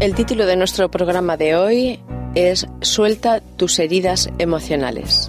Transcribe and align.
El 0.00 0.14
título 0.14 0.46
de 0.46 0.54
nuestro 0.54 0.92
programa 0.92 1.36
de 1.36 1.56
hoy 1.56 1.98
es 2.36 2.68
Suelta 2.82 3.40
tus 3.40 3.80
heridas 3.80 4.30
emocionales. 4.38 5.28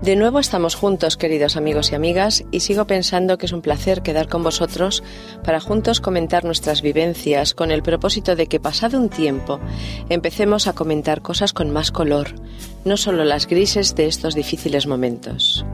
De 0.00 0.16
nuevo 0.16 0.38
estamos 0.38 0.74
juntos, 0.74 1.18
queridos 1.18 1.54
amigos 1.54 1.92
y 1.92 1.94
amigas, 1.94 2.44
y 2.50 2.60
sigo 2.60 2.86
pensando 2.86 3.36
que 3.36 3.44
es 3.44 3.52
un 3.52 3.60
placer 3.60 4.00
quedar 4.00 4.26
con 4.26 4.42
vosotros 4.42 5.02
para 5.44 5.60
juntos 5.60 6.00
comentar 6.00 6.46
nuestras 6.46 6.80
vivencias 6.80 7.52
con 7.52 7.70
el 7.70 7.82
propósito 7.82 8.36
de 8.36 8.46
que 8.46 8.58
pasado 8.58 8.96
un 8.96 9.10
tiempo 9.10 9.60
empecemos 10.08 10.66
a 10.66 10.72
comentar 10.72 11.20
cosas 11.20 11.52
con 11.52 11.70
más 11.70 11.90
color, 11.90 12.28
no 12.86 12.96
solo 12.96 13.24
las 13.24 13.46
grises 13.46 13.94
de 13.94 14.06
estos 14.06 14.34
difíciles 14.34 14.86
momentos. 14.86 15.66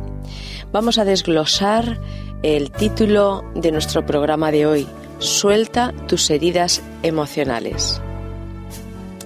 Vamos 0.72 0.98
a 0.98 1.04
desglosar 1.04 2.00
el 2.42 2.72
título 2.72 3.44
de 3.54 3.70
nuestro 3.70 4.04
programa 4.04 4.50
de 4.50 4.66
hoy, 4.66 4.88
Suelta 5.18 5.92
tus 6.06 6.30
heridas 6.30 6.82
emocionales. 7.02 8.00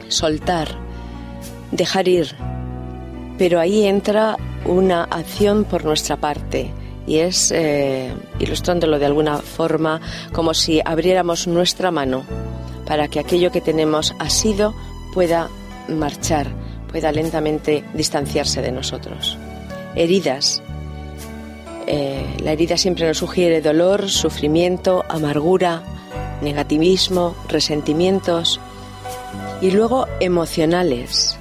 Soltar, 0.08 0.68
dejar 1.72 2.08
ir, 2.08 2.34
pero 3.36 3.60
ahí 3.60 3.84
entra 3.84 4.36
una 4.64 5.04
acción 5.04 5.64
por 5.64 5.84
nuestra 5.84 6.16
parte 6.16 6.70
y 7.06 7.18
es, 7.18 7.50
eh, 7.52 8.12
ilustrándolo 8.38 8.98
de 8.98 9.06
alguna 9.06 9.38
forma, 9.38 10.00
como 10.32 10.52
si 10.54 10.80
abriéramos 10.84 11.46
nuestra 11.46 11.90
mano 11.90 12.24
para 12.86 13.08
que 13.08 13.18
aquello 13.18 13.50
que 13.50 13.60
tenemos 13.60 14.14
asido 14.18 14.74
pueda 15.14 15.48
marchar, 15.88 16.48
pueda 16.90 17.12
lentamente 17.12 17.84
distanciarse 17.94 18.60
de 18.60 18.72
nosotros. 18.72 19.38
Heridas. 19.94 20.62
Eh, 21.90 22.36
la 22.42 22.52
herida 22.52 22.76
siempre 22.76 23.06
nos 23.06 23.16
sugiere 23.16 23.62
dolor, 23.62 24.10
sufrimiento, 24.10 25.06
amargura, 25.08 25.82
negativismo, 26.42 27.34
resentimientos 27.48 28.60
y 29.62 29.70
luego 29.70 30.06
emocionales 30.20 31.38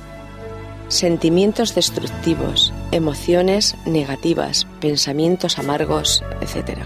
sentimientos 0.87 1.75
destructivos, 1.75 2.73
emociones 2.91 3.75
negativas, 3.85 4.67
pensamientos 4.79 5.59
amargos, 5.59 6.23
etc. 6.41 6.79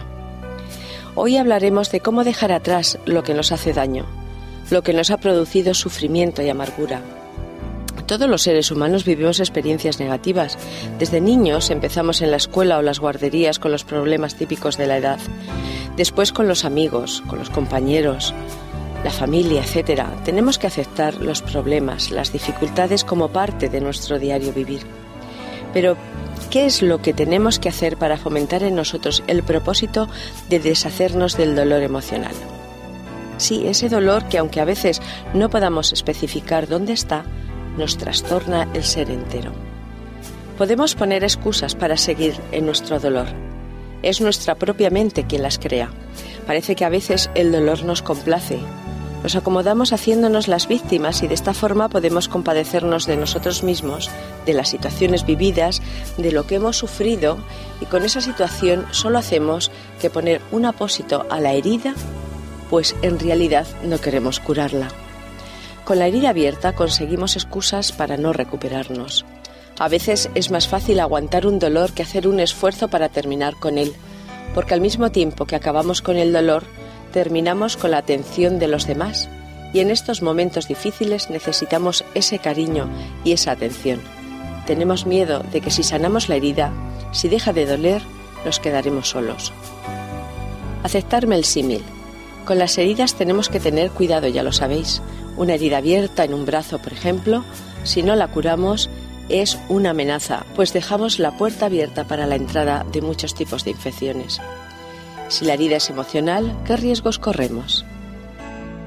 Hoy 1.14 1.38
hablaremos 1.38 1.92
de 1.92 2.00
cómo 2.00 2.24
dejar 2.24 2.52
atrás 2.52 2.98
lo 3.06 3.24
que 3.24 3.34
nos 3.34 3.52
hace 3.52 3.74
daño, 3.74 4.06
lo 4.70 4.82
que 4.82 4.94
nos 4.94 5.12
ha 5.12 5.18
producido 5.18 5.74
sufrimiento 5.74 6.42
y 6.42 6.50
amargura. 6.50 7.02
Todos 8.12 8.28
los 8.28 8.42
seres 8.42 8.72
humanos 8.72 9.06
vivimos 9.06 9.40
experiencias 9.40 10.02
negativas. 10.02 10.58
Desde 11.00 11.22
niños 11.22 11.70
empezamos 11.70 12.22
en 12.22 12.30
la 12.30 12.36
escuela 12.36 12.78
o 12.78 12.82
las 12.82 13.00
guarderías 13.00 13.58
con 13.58 13.72
los 13.72 13.86
problemas 13.86 14.36
típicos 14.36 14.76
de 14.76 14.86
la 14.86 14.98
edad, 14.98 15.18
después 15.96 16.34
con 16.34 16.46
los 16.46 16.66
amigos, 16.66 17.24
con 17.28 17.40
los 17.40 17.50
compañeros, 17.50 18.34
la 19.06 19.12
familia, 19.12 19.62
etcétera, 19.62 20.14
tenemos 20.26 20.60
que 20.60 20.68
aceptar 20.68 21.22
los 21.22 21.42
problemas, 21.42 22.12
las 22.12 22.34
dificultades 22.34 23.06
como 23.06 23.30
parte 23.30 23.70
de 23.70 23.80
nuestro 23.80 24.20
diario 24.20 24.52
vivir. 24.52 24.82
Pero, 25.72 25.96
¿qué 26.50 26.66
es 26.66 26.82
lo 26.82 27.02
que 27.02 27.14
tenemos 27.14 27.60
que 27.60 27.70
hacer 27.70 27.96
para 27.96 28.18
fomentar 28.18 28.62
en 28.64 28.76
nosotros 28.76 29.24
el 29.28 29.42
propósito 29.42 30.10
de 30.50 30.60
deshacernos 30.60 31.38
del 31.38 31.56
dolor 31.56 31.82
emocional? 31.82 32.34
Sí, 33.38 33.66
ese 33.68 33.88
dolor 33.88 34.28
que 34.28 34.38
aunque 34.38 34.60
a 34.60 34.66
veces 34.66 35.02
no 35.34 35.50
podamos 35.50 35.94
especificar 35.94 36.68
dónde 36.68 36.92
está, 36.92 37.24
nos 37.78 37.98
trastorna 37.98 38.68
el 38.74 38.84
ser 38.84 39.10
entero. 39.10 39.52
Podemos 40.58 40.96
poner 40.96 41.24
excusas 41.24 41.76
para 41.76 41.98
seguir 41.98 42.36
en 42.52 42.66
nuestro 42.66 43.00
dolor. 43.00 43.28
Es 44.04 44.22
nuestra 44.22 44.56
propia 44.56 44.90
mente 44.90 45.26
quien 45.26 45.44
las 45.44 45.60
crea. 45.60 45.90
Parece 46.46 46.76
que 46.76 46.86
a 46.86 46.90
veces 46.90 47.30
el 47.36 47.52
dolor 47.52 47.84
nos 47.84 48.02
complace, 48.02 48.60
nos 49.24 49.36
acomodamos 49.36 49.94
haciéndonos 49.94 50.48
las 50.48 50.68
víctimas 50.68 51.22
y 51.22 51.28
de 51.28 51.36
esta 51.36 51.54
forma 51.54 51.90
podemos 51.90 52.28
compadecernos 52.28 53.06
de 53.06 53.18
nosotros 53.18 53.64
mismos, 53.64 54.10
de 54.46 54.54
las 54.54 54.70
situaciones 54.70 55.26
vividas, 55.26 55.82
de 56.18 56.32
lo 56.32 56.48
que 56.48 56.56
hemos 56.56 56.78
sufrido 56.78 57.38
y 57.82 57.86
con 57.86 58.04
esa 58.04 58.22
situación 58.22 58.86
solo 58.92 59.20
hacemos 59.20 59.72
que 60.00 60.10
poner 60.10 60.42
un 60.52 60.66
apósito 60.66 61.28
a 61.30 61.40
la 61.40 61.54
herida, 61.54 61.94
pues 62.72 62.96
en 63.04 63.20
realidad 63.20 63.68
no 63.84 64.00
queremos 64.00 64.40
curarla. 64.40 64.88
Con 65.92 66.00
la 66.00 66.08
herida 66.08 66.30
abierta 66.30 66.72
conseguimos 66.72 67.36
excusas 67.36 67.92
para 67.92 68.16
no 68.16 68.32
recuperarnos. 68.32 69.26
A 69.78 69.90
veces 69.90 70.30
es 70.36 70.50
más 70.50 70.70
fácil 70.70 71.02
aguantar 71.02 71.46
un 71.46 71.60
dolor 71.60 71.92
que 71.92 72.02
hacer 72.02 72.30
un 72.30 72.40
esfuerzo 72.40 72.88
para 72.88 73.10
terminar 73.10 73.58
con 73.58 73.78
él, 73.78 73.92
porque 74.56 74.74
al 74.74 74.80
mismo 74.80 75.12
tiempo 75.12 75.46
que 75.46 75.58
acabamos 75.58 76.02
con 76.02 76.16
el 76.16 76.32
dolor, 76.32 76.64
terminamos 77.12 77.76
con 77.76 77.92
la 77.92 77.98
atención 77.98 78.58
de 78.58 78.70
los 78.70 78.88
demás 78.88 79.28
y 79.74 79.82
en 79.82 79.92
estos 79.92 80.22
momentos 80.22 80.70
difíciles 80.70 81.30
necesitamos 81.30 82.06
ese 82.14 82.40
cariño 82.40 82.90
y 83.26 83.34
esa 83.34 83.52
atención. 83.52 84.00
Tenemos 84.66 85.06
miedo 85.06 85.44
de 85.52 85.60
que 85.60 85.72
si 85.72 85.84
sanamos 85.84 86.30
la 86.30 86.38
herida, 86.38 86.72
si 87.12 87.28
deja 87.28 87.52
de 87.52 87.66
doler, 87.66 88.02
nos 88.46 88.62
quedaremos 88.62 89.10
solos. 89.10 89.52
Aceptarme 90.84 91.36
el 91.36 91.44
símil. 91.44 91.84
Con 92.52 92.60
las 92.60 92.78
heridas 92.78 93.16
tenemos 93.16 93.48
que 93.48 93.62
tener 93.62 93.92
cuidado, 93.92 94.28
ya 94.28 94.44
lo 94.44 94.52
sabéis. 94.52 95.02
Una 95.38 95.54
herida 95.54 95.78
abierta 95.78 96.26
en 96.26 96.34
un 96.34 96.46
brazo, 96.46 96.80
por 96.80 96.92
ejemplo, 96.92 97.46
si 97.86 98.04
no 98.04 98.14
la 98.18 98.28
curamos, 98.28 98.90
es 99.30 99.58
una 99.70 99.92
amenaza, 99.92 100.46
pues 100.54 100.74
dejamos 100.74 101.18
la 101.18 101.38
puerta 101.38 101.68
abierta 101.68 102.04
para 102.04 102.28
la 102.28 102.36
entrada 102.36 102.86
de 102.92 103.02
muchos 103.02 103.36
tipos 103.36 103.64
de 103.64 103.72
infecciones. 103.72 104.42
Si 105.30 105.46
la 105.46 105.54
herida 105.54 105.78
es 105.78 105.90
emocional, 105.90 106.54
¿qué 106.66 106.76
riesgos 106.76 107.20
corremos? 107.20 107.86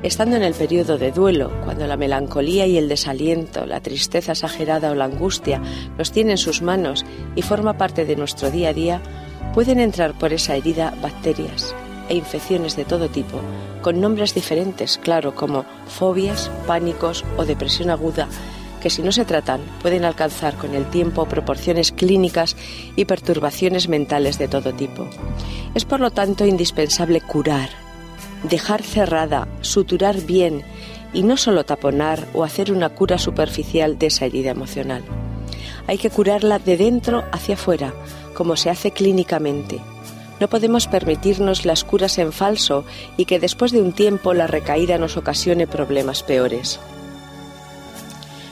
Estando 0.03 0.37
en 0.37 0.43
el 0.43 0.53
periodo 0.53 0.99
de 0.99 1.11
duelo, 1.11 1.51
cuando 1.65 1.87
la 1.87 1.97
melancolía 1.97 2.67
y 2.67 2.77
el 2.77 2.91
desaliento, 2.91 3.65
la 3.65 3.81
tristeza 3.81 4.33
exagerada 4.33 4.91
o 4.91 4.95
la 4.95 5.07
angustia 5.07 5.63
nos 5.97 6.13
tienen 6.13 6.33
en 6.33 6.37
sus 6.37 6.61
manos 6.61 7.07
y 7.35 7.41
forma 7.41 7.79
parte 7.79 8.05
de 8.05 8.17
nuestro 8.17 8.51
día 8.51 8.69
a 8.69 8.75
día, 8.75 9.01
pueden 9.55 9.81
entrar 9.81 10.13
por 10.13 10.35
esa 10.35 10.55
herida 10.55 10.93
bacterias 11.01 11.75
e 12.09 12.15
infecciones 12.15 12.77
de 12.77 12.85
todo 12.85 13.09
tipo, 13.09 13.41
con 13.83 14.01
nombres 14.01 14.35
diferentes, 14.35 14.99
claro, 14.99 15.35
como 15.35 15.65
fobias, 15.87 16.51
pánicos 16.67 17.25
o 17.37 17.45
depresión 17.45 17.91
aguda, 17.91 18.29
que 18.81 18.91
si 18.91 19.03
no 19.03 19.13
se 19.13 19.25
tratan 19.25 19.63
pueden 19.81 20.05
alcanzar 20.05 20.57
con 20.57 20.75
el 20.75 20.85
tiempo 20.85 21.25
proporciones 21.27 21.91
clínicas 21.91 22.55
y 22.97 23.07
perturbaciones 23.07 23.89
mentales 23.89 24.39
de 24.39 24.49
todo 24.49 24.75
tipo. 24.75 25.09
Es 25.75 25.87
por 25.87 26.01
lo 26.01 26.11
tanto 26.11 26.45
indispensable 26.45 27.23
curar, 27.23 27.71
dejar 28.43 28.83
cerrada, 28.83 29.49
suturar 29.63 30.21
bien 30.21 30.63
y 31.15 31.23
no 31.23 31.37
solo 31.37 31.65
taponar 31.65 32.27
o 32.35 32.45
hacer 32.45 32.73
una 32.73 32.91
cura 32.91 33.17
superficial 33.17 33.99
de 33.99 34.09
esa 34.09 34.27
herida 34.27 34.51
emocional. 34.51 35.03
Hay 35.87 35.97
que 35.97 36.11
curarla 36.11 36.59
de 36.59 36.77
dentro 36.77 37.25
hacia 37.33 37.55
afuera, 37.55 37.95
como 38.35 38.57
se 38.57 38.69
hace 38.69 38.91
clínicamente. 38.91 39.81
No 40.41 40.49
podemos 40.49 40.87
permitirnos 40.87 41.65
las 41.65 41.85
curas 41.85 42.19
en 42.19 42.33
falso 42.33 42.85
y 43.17 43.25
que 43.25 43.39
después 43.39 43.73
de 43.73 43.81
un 43.81 43.93
tiempo 43.93 44.35
la 44.35 44.47
recaída 44.47 44.99
nos 44.99 45.17
ocasione 45.17 45.67
problemas 45.67 46.23
peores. 46.23 46.81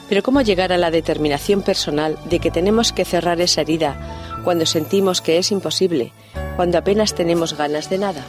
Pero 0.09 0.23
¿cómo 0.23 0.41
llegar 0.41 0.71
a 0.71 0.77
la 0.77 0.91
determinación 0.91 1.61
personal 1.61 2.17
de 2.29 2.39
que 2.39 2.51
tenemos 2.51 2.91
que 2.93 3.05
cerrar 3.05 3.41
esa 3.41 3.61
herida 3.61 4.39
cuando 4.43 4.65
sentimos 4.65 5.21
que 5.21 5.37
es 5.37 5.51
imposible, 5.51 6.11
cuando 6.55 6.77
apenas 6.77 7.15
tenemos 7.15 7.57
ganas 7.57 7.89
de 7.89 7.97
nada? 7.97 8.23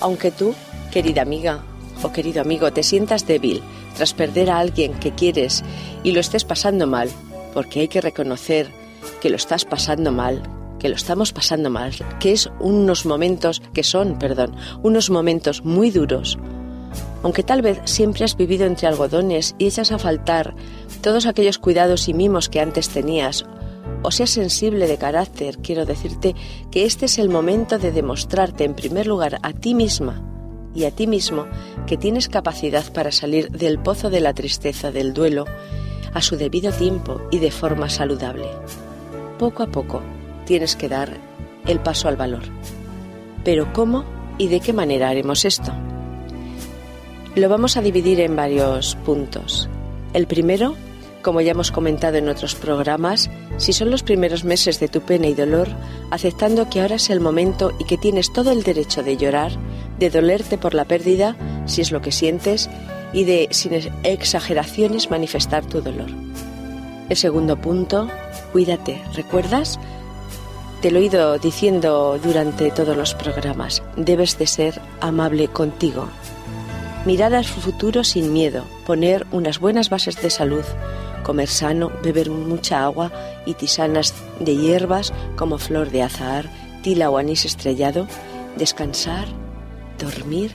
Aunque 0.00 0.30
tú, 0.30 0.54
querida 0.90 1.22
amiga 1.22 1.60
o 2.02 2.12
querido 2.12 2.40
amigo, 2.40 2.72
te 2.72 2.82
sientas 2.82 3.26
débil 3.26 3.62
tras 3.94 4.14
perder 4.14 4.50
a 4.50 4.58
alguien 4.58 4.94
que 4.94 5.12
quieres 5.12 5.62
y 6.02 6.12
lo 6.12 6.20
estés 6.20 6.44
pasando 6.44 6.86
mal, 6.86 7.10
porque 7.52 7.80
hay 7.80 7.88
que 7.88 8.00
reconocer 8.00 8.70
que 9.20 9.28
lo 9.28 9.36
estás 9.36 9.64
pasando 9.64 10.12
mal, 10.12 10.42
que 10.80 10.88
lo 10.88 10.96
estamos 10.96 11.32
pasando 11.32 11.70
mal, 11.70 11.92
que 12.18 12.32
es 12.32 12.50
unos 12.58 13.06
momentos 13.06 13.62
que 13.72 13.84
son, 13.84 14.18
perdón, 14.18 14.56
unos 14.82 15.10
momentos 15.10 15.64
muy 15.64 15.90
duros, 15.92 16.38
aunque 17.22 17.42
tal 17.42 17.62
vez 17.62 17.80
siempre 17.84 18.24
has 18.24 18.36
vivido 18.36 18.66
entre 18.66 18.88
algodones 18.88 19.54
y 19.58 19.66
echas 19.66 19.92
a 19.92 19.98
faltar 19.98 20.54
todos 21.02 21.26
aquellos 21.26 21.58
cuidados 21.58 22.08
y 22.08 22.14
mimos 22.14 22.48
que 22.48 22.60
antes 22.60 22.88
tenías, 22.88 23.44
o 24.02 24.10
seas 24.10 24.30
sensible 24.30 24.88
de 24.88 24.96
carácter, 24.96 25.58
quiero 25.58 25.84
decirte 25.84 26.34
que 26.70 26.84
este 26.84 27.06
es 27.06 27.18
el 27.18 27.28
momento 27.28 27.78
de 27.78 27.92
demostrarte 27.92 28.64
en 28.64 28.74
primer 28.74 29.06
lugar 29.06 29.38
a 29.42 29.52
ti 29.52 29.74
misma 29.74 30.22
y 30.74 30.84
a 30.84 30.90
ti 30.90 31.06
mismo 31.06 31.46
que 31.86 31.98
tienes 31.98 32.28
capacidad 32.28 32.90
para 32.92 33.12
salir 33.12 33.50
del 33.50 33.78
pozo 33.78 34.08
de 34.08 34.20
la 34.20 34.32
tristeza 34.32 34.90
del 34.90 35.12
duelo 35.12 35.44
a 36.14 36.22
su 36.22 36.36
debido 36.36 36.72
tiempo 36.72 37.20
y 37.30 37.38
de 37.38 37.50
forma 37.50 37.88
saludable. 37.90 38.46
Poco 39.38 39.62
a 39.62 39.66
poco 39.66 40.02
tienes 40.50 40.74
que 40.74 40.88
dar 40.88 41.16
el 41.64 41.78
paso 41.78 42.08
al 42.08 42.16
valor. 42.16 42.42
Pero 43.44 43.72
¿cómo 43.72 44.04
y 44.36 44.48
de 44.48 44.58
qué 44.58 44.72
manera 44.72 45.08
haremos 45.08 45.44
esto? 45.44 45.72
Lo 47.36 47.48
vamos 47.48 47.76
a 47.76 47.82
dividir 47.82 48.18
en 48.18 48.34
varios 48.34 48.96
puntos. 48.96 49.68
El 50.12 50.26
primero, 50.26 50.74
como 51.22 51.40
ya 51.40 51.52
hemos 51.52 51.70
comentado 51.70 52.16
en 52.16 52.28
otros 52.28 52.56
programas, 52.56 53.30
si 53.58 53.72
son 53.72 53.92
los 53.92 54.02
primeros 54.02 54.42
meses 54.42 54.80
de 54.80 54.88
tu 54.88 55.02
pena 55.02 55.28
y 55.28 55.34
dolor, 55.34 55.68
aceptando 56.10 56.68
que 56.68 56.80
ahora 56.80 56.96
es 56.96 57.10
el 57.10 57.20
momento 57.20 57.70
y 57.78 57.84
que 57.84 57.96
tienes 57.96 58.32
todo 58.32 58.50
el 58.50 58.64
derecho 58.64 59.04
de 59.04 59.16
llorar, 59.16 59.52
de 60.00 60.10
dolerte 60.10 60.58
por 60.58 60.74
la 60.74 60.84
pérdida, 60.84 61.36
si 61.66 61.80
es 61.80 61.92
lo 61.92 62.02
que 62.02 62.10
sientes, 62.10 62.68
y 63.12 63.22
de, 63.22 63.46
sin 63.52 63.74
exageraciones, 64.02 65.12
manifestar 65.12 65.64
tu 65.64 65.80
dolor. 65.80 66.10
El 67.08 67.16
segundo 67.16 67.56
punto, 67.56 68.08
cuídate. 68.50 69.00
¿Recuerdas? 69.14 69.78
Te 70.80 70.90
lo 70.90 70.98
he 70.98 71.04
ido 71.04 71.38
diciendo 71.38 72.18
durante 72.22 72.70
todos 72.70 72.96
los 72.96 73.14
programas. 73.14 73.82
Debes 73.96 74.38
de 74.38 74.46
ser 74.46 74.80
amable 75.02 75.48
contigo. 75.48 76.08
Mirar 77.04 77.34
al 77.34 77.44
futuro 77.44 78.02
sin 78.02 78.32
miedo, 78.32 78.64
poner 78.86 79.26
unas 79.30 79.58
buenas 79.58 79.90
bases 79.90 80.20
de 80.22 80.30
salud, 80.30 80.64
comer 81.22 81.48
sano, 81.48 81.92
beber 82.02 82.30
mucha 82.30 82.82
agua 82.82 83.12
y 83.44 83.54
tisanas 83.54 84.14
de 84.38 84.56
hierbas 84.56 85.12
como 85.36 85.58
flor 85.58 85.90
de 85.90 86.02
azahar, 86.02 86.46
tila 86.82 87.10
o 87.10 87.18
anís 87.18 87.44
estrellado, 87.44 88.06
descansar, 88.56 89.26
dormir 89.98 90.52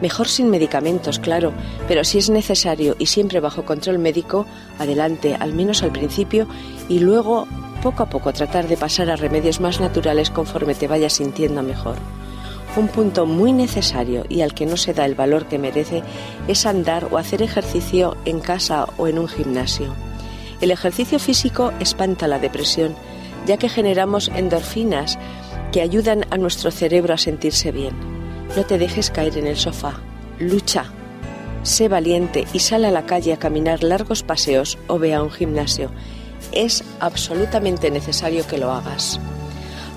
Mejor 0.00 0.28
sin 0.28 0.48
medicamentos, 0.48 1.18
claro, 1.18 1.52
pero 1.86 2.04
si 2.04 2.16
es 2.16 2.30
necesario 2.30 2.96
y 2.98 3.06
siempre 3.06 3.40
bajo 3.40 3.66
control 3.66 3.98
médico, 3.98 4.46
adelante, 4.78 5.36
al 5.38 5.52
menos 5.52 5.82
al 5.82 5.92
principio, 5.92 6.46
y 6.88 7.00
luego 7.00 7.46
poco 7.80 8.02
a 8.02 8.06
poco 8.06 8.32
tratar 8.32 8.68
de 8.68 8.76
pasar 8.76 9.10
a 9.10 9.16
remedios 9.16 9.60
más 9.60 9.80
naturales 9.80 10.30
conforme 10.30 10.74
te 10.74 10.88
vayas 10.88 11.14
sintiendo 11.14 11.62
mejor. 11.62 11.96
Un 12.76 12.88
punto 12.88 13.26
muy 13.26 13.52
necesario 13.52 14.24
y 14.28 14.42
al 14.42 14.54
que 14.54 14.66
no 14.66 14.76
se 14.76 14.94
da 14.94 15.04
el 15.04 15.16
valor 15.16 15.46
que 15.46 15.58
merece 15.58 16.02
es 16.46 16.66
andar 16.66 17.08
o 17.10 17.18
hacer 17.18 17.42
ejercicio 17.42 18.16
en 18.24 18.40
casa 18.40 18.86
o 18.96 19.08
en 19.08 19.18
un 19.18 19.26
gimnasio. 19.26 19.94
El 20.60 20.70
ejercicio 20.70 21.18
físico 21.18 21.72
espanta 21.80 22.28
la 22.28 22.38
depresión, 22.38 22.94
ya 23.46 23.56
que 23.56 23.68
generamos 23.68 24.30
endorfinas 24.34 25.18
que 25.72 25.80
ayudan 25.80 26.26
a 26.30 26.36
nuestro 26.36 26.70
cerebro 26.70 27.14
a 27.14 27.18
sentirse 27.18 27.72
bien. 27.72 27.94
No 28.56 28.64
te 28.64 28.78
dejes 28.78 29.10
caer 29.10 29.38
en 29.38 29.46
el 29.46 29.56
sofá. 29.56 30.00
Lucha. 30.38 30.84
Sé 31.62 31.88
valiente 31.88 32.46
y 32.52 32.60
sal 32.60 32.84
a 32.84 32.90
la 32.90 33.04
calle 33.04 33.32
a 33.32 33.38
caminar 33.38 33.82
largos 33.82 34.22
paseos 34.22 34.78
o 34.86 34.98
ve 34.98 35.14
a 35.14 35.22
un 35.22 35.30
gimnasio. 35.30 35.90
Es 36.52 36.84
absolutamente 37.00 37.90
necesario 37.90 38.46
que 38.46 38.58
lo 38.58 38.72
hagas. 38.72 39.20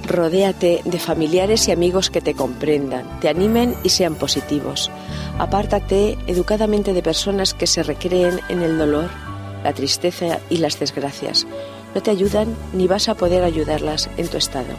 Rodéate 0.05 0.81
de 0.83 0.99
familiares 0.99 1.67
y 1.67 1.71
amigos 1.71 2.09
que 2.09 2.21
te 2.21 2.33
comprendan, 2.33 3.19
te 3.21 3.29
animen 3.29 3.75
y 3.83 3.89
sean 3.89 4.15
positivos. 4.15 4.91
Apártate 5.39 6.17
educadamente 6.27 6.93
de 6.93 7.01
personas 7.01 7.53
que 7.53 7.67
se 7.67 7.83
recreen 7.83 8.41
en 8.49 8.61
el 8.61 8.77
dolor, 8.77 9.09
la 9.63 9.73
tristeza 9.73 10.39
y 10.49 10.57
las 10.57 10.79
desgracias. 10.79 11.47
No 11.95 12.01
te 12.01 12.11
ayudan 12.11 12.55
ni 12.73 12.87
vas 12.87 13.07
a 13.07 13.15
poder 13.15 13.43
ayudarlas 13.43 14.09
en 14.17 14.27
tu 14.27 14.37
estado. 14.37 14.73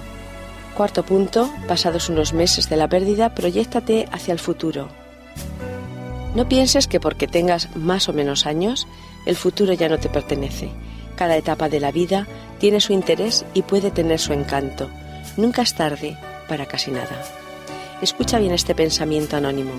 Cuarto 0.76 1.04
punto, 1.04 1.50
pasados 1.68 2.08
unos 2.08 2.32
meses 2.34 2.68
de 2.68 2.76
la 2.76 2.88
pérdida, 2.88 3.34
proyectate 3.34 4.08
hacia 4.12 4.32
el 4.32 4.40
futuro. 4.40 4.88
No 6.34 6.48
pienses 6.48 6.88
que 6.88 6.98
porque 6.98 7.28
tengas 7.28 7.74
más 7.76 8.08
o 8.08 8.12
menos 8.12 8.44
años, 8.44 8.88
el 9.24 9.36
futuro 9.36 9.72
ya 9.72 9.88
no 9.88 9.98
te 9.98 10.08
pertenece. 10.08 10.70
Cada 11.16 11.36
etapa 11.36 11.68
de 11.68 11.80
la 11.80 11.92
vida 11.92 12.26
tiene 12.58 12.80
su 12.80 12.92
interés 12.92 13.44
y 13.54 13.62
puede 13.62 13.90
tener 13.90 14.18
su 14.18 14.32
encanto. 14.32 14.88
Nunca 15.36 15.62
es 15.62 15.74
tarde 15.74 16.16
para 16.48 16.66
casi 16.66 16.90
nada. 16.90 17.22
Escucha 18.02 18.38
bien 18.38 18.52
este 18.52 18.74
pensamiento 18.74 19.36
anónimo. 19.36 19.72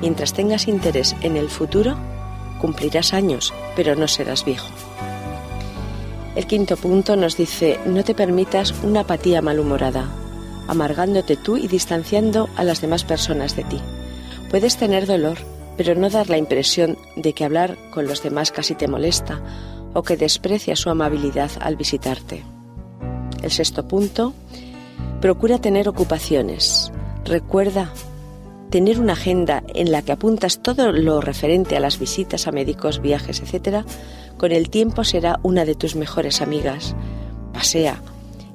Mientras 0.00 0.32
tengas 0.32 0.68
interés 0.68 1.16
en 1.22 1.36
el 1.36 1.48
futuro, 1.48 1.96
cumplirás 2.60 3.12
años, 3.12 3.52
pero 3.76 3.94
no 3.96 4.08
serás 4.08 4.44
viejo. 4.44 4.68
El 6.36 6.46
quinto 6.46 6.76
punto 6.76 7.16
nos 7.16 7.36
dice, 7.36 7.80
no 7.86 8.04
te 8.04 8.14
permitas 8.14 8.72
una 8.82 9.00
apatía 9.00 9.42
malhumorada 9.42 10.08
amargándote 10.68 11.36
tú 11.36 11.56
y 11.56 11.66
distanciando 11.66 12.48
a 12.54 12.62
las 12.62 12.80
demás 12.80 13.02
personas 13.02 13.56
de 13.56 13.64
ti. 13.64 13.80
Puedes 14.50 14.76
tener 14.76 15.06
dolor, 15.06 15.38
pero 15.76 15.94
no 15.94 16.10
dar 16.10 16.28
la 16.28 16.38
impresión 16.38 16.96
de 17.16 17.32
que 17.32 17.44
hablar 17.44 17.76
con 17.90 18.06
los 18.06 18.22
demás 18.22 18.52
casi 18.52 18.74
te 18.74 18.86
molesta 18.86 19.40
o 19.94 20.02
que 20.02 20.16
desprecia 20.16 20.76
su 20.76 20.90
amabilidad 20.90 21.50
al 21.60 21.76
visitarte. 21.76 22.44
El 23.42 23.50
sexto 23.50 23.86
punto, 23.86 24.34
procura 25.20 25.58
tener 25.58 25.88
ocupaciones. 25.88 26.92
Recuerda 27.24 27.92
tener 28.70 29.00
una 29.00 29.14
agenda 29.14 29.62
en 29.74 29.90
la 29.90 30.02
que 30.02 30.12
apuntas 30.12 30.60
todo 30.62 30.92
lo 30.92 31.20
referente 31.20 31.76
a 31.76 31.80
las 31.80 31.98
visitas 31.98 32.46
a 32.46 32.52
médicos, 32.52 33.00
viajes, 33.00 33.40
etc., 33.40 33.84
con 34.36 34.52
el 34.52 34.70
tiempo 34.70 35.04
será 35.04 35.40
una 35.42 35.64
de 35.64 35.74
tus 35.74 35.96
mejores 35.96 36.40
amigas. 36.40 36.94
Pasea. 37.52 38.00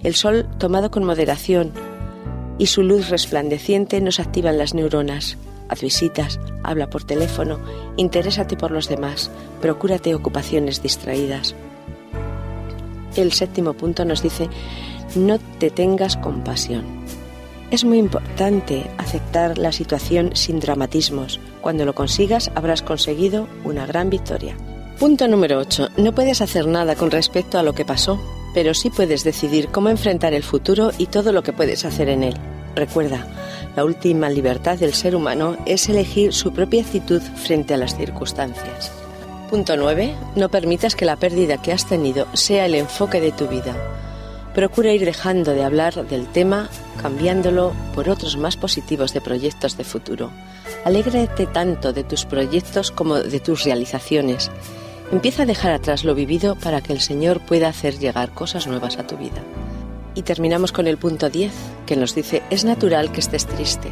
El 0.02 0.16
sol 0.16 0.48
tomado 0.60 0.92
con 0.92 1.04
moderación, 1.04 1.72
y 2.58 2.68
su 2.68 2.84
luz 2.84 3.10
resplandeciente 3.10 4.00
nos 4.02 4.20
activan 4.20 4.58
las 4.58 4.74
neuronas. 4.74 5.38
Haz 5.70 5.82
visitas, 5.82 6.40
habla 6.64 6.90
por 6.90 7.04
teléfono, 7.04 7.60
interésate 7.98 8.56
por 8.56 8.72
los 8.72 8.90
demás, 8.90 9.32
procúrate 9.62 10.16
ocupaciones 10.16 10.82
distraídas. 10.82 11.56
El 13.16 13.32
séptimo 13.32 13.74
punto 13.74 14.06
nos 14.06 14.22
dice, 14.22 14.50
no 15.16 15.40
te 15.60 15.70
tengas 15.70 16.18
compasión. 16.18 16.84
Es 17.72 17.84
muy 17.84 17.98
importante 17.98 18.90
aceptar 18.98 19.58
la 19.58 19.72
situación 19.72 20.36
sin 20.36 20.60
dramatismos. 20.60 21.40
Cuando 21.62 21.86
lo 21.86 21.96
consigas 21.96 22.52
habrás 22.56 22.82
conseguido 22.82 23.48
una 23.64 23.86
gran 23.86 24.10
victoria. 24.10 24.56
Punto 25.00 25.28
número 25.28 25.60
8. 25.60 25.90
No 25.98 26.14
puedes 26.14 26.42
hacer 26.42 26.68
nada 26.68 26.96
con 26.96 27.10
respecto 27.10 27.58
a 27.58 27.64
lo 27.64 27.74
que 27.74 27.86
pasó 27.86 28.20
pero 28.54 28.74
sí 28.74 28.90
puedes 28.90 29.24
decidir 29.24 29.70
cómo 29.70 29.90
enfrentar 29.90 30.34
el 30.34 30.44
futuro 30.44 30.92
y 30.98 31.08
todo 31.08 31.32
lo 31.32 31.44
que 31.44 31.54
puedes 31.54 31.86
hacer 31.86 32.10
en 32.10 32.24
él. 32.24 32.36
Recuerda, 32.76 33.28
la 33.76 33.86
última 33.86 34.30
libertad 34.30 34.78
del 34.78 34.94
ser 34.94 35.16
humano 35.16 35.58
es 35.66 35.90
elegir 35.90 36.34
su 36.34 36.54
propia 36.54 36.82
actitud 36.82 37.22
frente 37.22 37.74
a 37.74 37.78
las 37.78 37.96
circunstancias. 37.96 38.92
Punto 39.50 39.78
9. 39.78 40.16
No 40.36 40.50
permitas 40.50 40.96
que 40.96 41.06
la 41.06 41.16
pérdida 41.16 41.62
que 41.62 41.72
has 41.72 41.88
tenido 41.88 42.28
sea 42.34 42.66
el 42.66 42.76
enfoque 42.76 43.22
de 43.22 43.32
tu 43.32 43.48
vida. 43.48 43.76
Procura 44.56 44.94
ir 44.94 45.06
dejando 45.06 45.54
de 45.54 45.64
hablar 45.64 46.08
del 46.08 46.28
tema, 46.28 46.70
cambiándolo 47.02 47.74
por 47.94 48.10
otros 48.10 48.38
más 48.38 48.58
positivos 48.58 49.14
de 49.14 49.22
proyectos 49.22 49.78
de 49.78 49.84
futuro. 49.84 50.32
Alégrate 50.86 51.46
tanto 51.48 51.94
de 51.94 52.04
tus 52.04 52.26
proyectos 52.26 52.92
como 52.92 53.16
de 53.16 53.40
tus 53.40 53.64
realizaciones 53.64 54.52
Empieza 55.14 55.44
a 55.44 55.46
dejar 55.46 55.74
atrás 55.74 56.04
lo 56.04 56.16
vivido 56.16 56.56
para 56.56 56.82
que 56.82 56.92
el 56.92 57.00
Señor 57.00 57.40
pueda 57.40 57.68
hacer 57.68 58.00
llegar 58.00 58.32
cosas 58.32 58.66
nuevas 58.66 58.98
a 58.98 59.06
tu 59.06 59.16
vida. 59.16 59.44
Y 60.16 60.22
terminamos 60.22 60.72
con 60.72 60.88
el 60.88 60.98
punto 60.98 61.30
10, 61.30 61.52
que 61.86 61.96
nos 61.96 62.14
dice, 62.14 62.44
es 62.50 62.66
natural 62.66 63.12
que 63.12 63.20
estés 63.20 63.46
triste, 63.46 63.92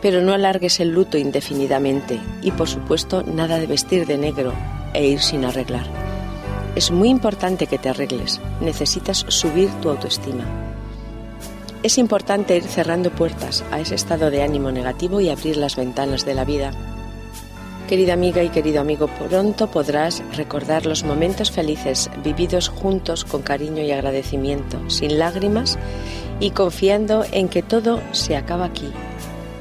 pero 0.00 0.22
no 0.22 0.32
alargues 0.32 0.80
el 0.80 0.90
luto 0.90 1.18
indefinidamente 1.18 2.20
y 2.42 2.52
por 2.52 2.68
supuesto 2.68 3.22
nada 3.22 3.58
de 3.58 3.66
vestir 3.66 4.06
de 4.06 4.18
negro 4.18 4.52
e 4.94 5.06
ir 5.06 5.20
sin 5.20 5.44
arreglar. 5.44 5.86
Es 6.76 6.90
muy 6.90 7.08
importante 7.08 7.66
que 7.66 7.78
te 7.78 7.88
arregles, 7.88 8.40
necesitas 8.60 9.24
subir 9.28 9.68
tu 9.82 9.90
autoestima. 9.90 10.44
Es 11.82 11.98
importante 11.98 12.56
ir 12.56 12.64
cerrando 12.64 13.10
puertas 13.10 13.64
a 13.70 13.80
ese 13.80 13.94
estado 13.94 14.30
de 14.30 14.42
ánimo 14.42 14.70
negativo 14.70 15.20
y 15.20 15.28
abrir 15.28 15.56
las 15.56 15.76
ventanas 15.76 16.24
de 16.24 16.34
la 16.34 16.44
vida 16.44 16.72
Querida 17.88 18.12
amiga 18.12 18.42
y 18.42 18.50
querido 18.50 18.82
amigo, 18.82 19.06
pronto 19.06 19.70
podrás 19.70 20.22
recordar 20.36 20.84
los 20.84 21.04
momentos 21.04 21.50
felices 21.50 22.10
vividos 22.22 22.68
juntos 22.68 23.24
con 23.24 23.40
cariño 23.40 23.82
y 23.82 23.90
agradecimiento, 23.92 24.90
sin 24.90 25.18
lágrimas 25.18 25.78
y 26.38 26.50
confiando 26.50 27.24
en 27.32 27.48
que 27.48 27.62
todo 27.62 28.02
se 28.12 28.36
acaba 28.36 28.66
aquí, 28.66 28.90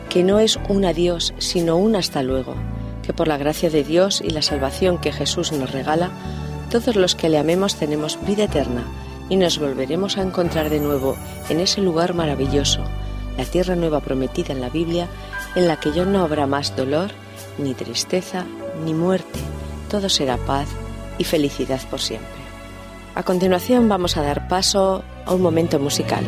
que 0.09 0.25
no 0.25 0.39
es 0.39 0.59
un 0.67 0.83
adiós, 0.83 1.33
sino 1.37 1.77
un 1.77 1.95
hasta 1.95 2.21
luego, 2.21 2.55
que 3.01 3.13
por 3.13 3.29
la 3.29 3.37
gracia 3.37 3.69
de 3.69 3.85
Dios 3.85 4.19
y 4.19 4.31
la 4.31 4.41
salvación 4.41 4.97
que 4.97 5.13
Jesús 5.13 5.53
nos 5.53 5.71
regala, 5.71 6.11
todos 6.69 6.97
los 6.97 7.15
que 7.15 7.29
le 7.29 7.37
amemos 7.37 7.75
tenemos 7.75 8.19
vida 8.27 8.43
eterna 8.43 8.83
y 9.29 9.37
nos 9.37 9.57
volveremos 9.57 10.17
a 10.17 10.21
encontrar 10.21 10.69
de 10.69 10.81
nuevo 10.81 11.15
en 11.47 11.61
ese 11.61 11.79
lugar 11.79 12.13
maravilloso, 12.13 12.81
la 13.37 13.45
tierra 13.45 13.77
nueva 13.77 14.01
prometida 14.01 14.51
en 14.51 14.59
la 14.59 14.69
Biblia, 14.69 15.07
en 15.55 15.65
la 15.65 15.79
que 15.79 15.93
ya 15.93 16.03
no 16.03 16.23
habrá 16.23 16.45
más 16.45 16.75
dolor, 16.75 17.11
ni 17.57 17.73
tristeza, 17.73 18.45
ni 18.83 18.93
muerte, 18.93 19.39
todo 19.89 20.09
será 20.09 20.37
paz 20.37 20.67
y 21.17 21.23
felicidad 21.23 21.81
por 21.89 21.99
siempre. 21.99 22.27
A 23.15 23.23
continuación 23.23 23.89
vamos 23.89 24.17
a 24.17 24.21
dar 24.21 24.47
paso 24.47 25.03
a 25.25 25.33
un 25.33 25.41
momento 25.41 25.79
musical. 25.79 26.23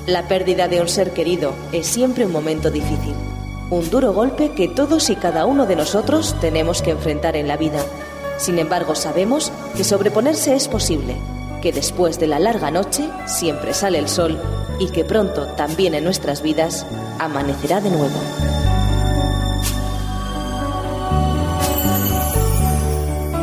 La 0.07 0.27
pérdida 0.29 0.69
de 0.69 0.81
un 0.81 0.89
ser 0.89 1.13
querido 1.13 1.53
es 1.73 1.87
siempre 1.87 2.25
un 2.27 2.33
momento 2.33 2.71
difícil, 2.71 3.15
un 3.71 3.91
duro 3.91 4.13
golpe 4.13 4.53
que 4.53 4.69
todos 4.69 5.11
y 5.11 5.17
cada 5.17 5.45
uno 5.45 5.67
de 5.67 5.77
nosotros 5.77 6.37
tenemos 6.41 6.83
que 6.83 6.93
enfrentar 6.93 7.37
en 7.37 7.49
la 7.49 7.57
vida. 7.57 7.85
Sin 8.39 8.59
embargo, 8.59 8.95
sabemos 8.95 9.51
que 9.77 9.83
sobreponerse 9.83 10.55
es 10.55 10.69
posible, 10.69 11.17
que 11.63 11.73
después 11.73 12.21
de 12.21 12.29
la 12.29 12.39
larga 12.39 12.71
noche 12.71 13.09
siempre 13.27 13.75
sale 13.75 13.99
el 13.99 14.09
sol 14.09 14.41
y 14.79 14.91
que 14.91 15.05
pronto 15.05 15.47
también 15.57 15.95
en 15.95 16.05
nuestras 16.05 16.43
vidas 16.43 16.87
amanecerá 17.19 17.81
de 17.81 17.91
nuevo. 17.91 18.21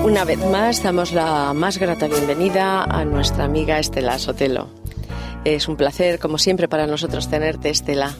Una 0.05 0.25
vez 0.25 0.39
más 0.51 0.83
damos 0.83 1.13
la 1.13 1.53
más 1.53 1.77
grata 1.77 2.07
bienvenida 2.07 2.83
a 2.83 3.03
nuestra 3.05 3.45
amiga 3.45 3.79
Estela 3.79 4.19
Sotelo. 4.19 4.67
Es 5.43 5.67
un 5.67 5.75
placer, 5.75 6.19
como 6.19 6.37
siempre, 6.37 6.67
para 6.67 6.87
nosotros 6.87 7.29
tenerte, 7.29 7.69
Estela. 7.69 8.13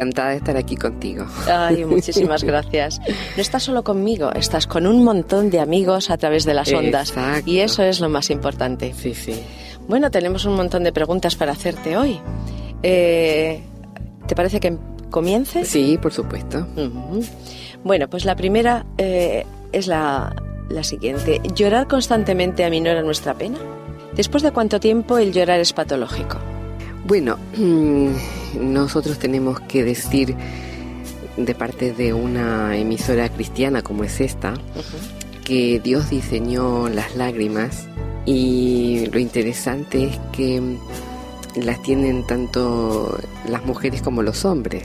Encantada 0.00 0.30
de 0.30 0.36
estar 0.36 0.56
aquí 0.56 0.76
contigo. 0.76 1.26
Ay, 1.46 1.84
muchísimas 1.84 2.42
gracias. 2.42 3.00
No 3.36 3.42
estás 3.42 3.64
solo 3.64 3.84
conmigo, 3.84 4.32
estás 4.32 4.66
con 4.66 4.86
un 4.86 5.04
montón 5.04 5.50
de 5.50 5.60
amigos 5.60 6.08
a 6.08 6.16
través 6.16 6.46
de 6.46 6.54
las 6.54 6.72
ondas. 6.72 7.10
Exacto. 7.10 7.50
Y 7.50 7.58
eso 7.58 7.82
es 7.82 8.00
lo 8.00 8.08
más 8.08 8.30
importante. 8.30 8.94
Sí, 8.94 9.12
sí. 9.14 9.34
Bueno, 9.88 10.10
tenemos 10.10 10.46
un 10.46 10.54
montón 10.54 10.84
de 10.84 10.92
preguntas 10.92 11.36
para 11.36 11.52
hacerte 11.52 11.98
hoy. 11.98 12.18
Eh, 12.82 13.60
¿Te 14.26 14.34
parece 14.34 14.58
que 14.58 14.78
comience? 15.10 15.66
Sí, 15.66 15.98
por 16.00 16.14
supuesto. 16.14 16.66
Bueno, 17.84 18.08
pues 18.08 18.24
la 18.24 18.36
primera 18.36 18.86
eh, 18.96 19.44
es 19.72 19.86
la, 19.86 20.34
la 20.70 20.82
siguiente. 20.82 21.42
¿Llorar 21.54 21.88
constantemente 21.88 22.64
aminora 22.64 23.02
nuestra 23.02 23.34
pena? 23.34 23.58
¿Después 24.14 24.42
de 24.42 24.50
cuánto 24.50 24.80
tiempo 24.80 25.18
el 25.18 25.30
llorar 25.30 25.60
es 25.60 25.74
patológico? 25.74 26.38
Bueno, 27.10 27.38
nosotros 28.60 29.18
tenemos 29.18 29.58
que 29.58 29.82
decir 29.82 30.36
de 31.36 31.54
parte 31.56 31.92
de 31.92 32.14
una 32.14 32.76
emisora 32.76 33.28
cristiana 33.28 33.82
como 33.82 34.04
es 34.04 34.20
esta, 34.20 34.54
que 35.44 35.80
Dios 35.82 36.08
diseñó 36.10 36.88
las 36.88 37.16
lágrimas 37.16 37.88
y 38.26 39.06
lo 39.12 39.18
interesante 39.18 40.04
es 40.04 40.18
que 40.30 40.62
las 41.56 41.82
tienen 41.82 42.24
tanto 42.28 43.18
las 43.48 43.64
mujeres 43.64 44.02
como 44.02 44.22
los 44.22 44.44
hombres. 44.44 44.84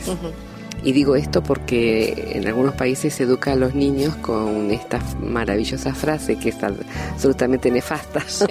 Y 0.83 0.93
digo 0.93 1.15
esto 1.15 1.43
porque 1.43 2.31
en 2.33 2.47
algunos 2.47 2.73
países 2.73 3.13
se 3.13 3.25
educa 3.25 3.51
a 3.51 3.55
los 3.55 3.75
niños 3.75 4.15
con 4.15 4.71
esta 4.71 4.99
maravillosa 5.21 5.93
frase 5.93 6.37
que 6.37 6.49
es 6.49 6.57
absolutamente 6.63 7.69
nefasta, 7.69 8.21
Sí. 8.27 8.45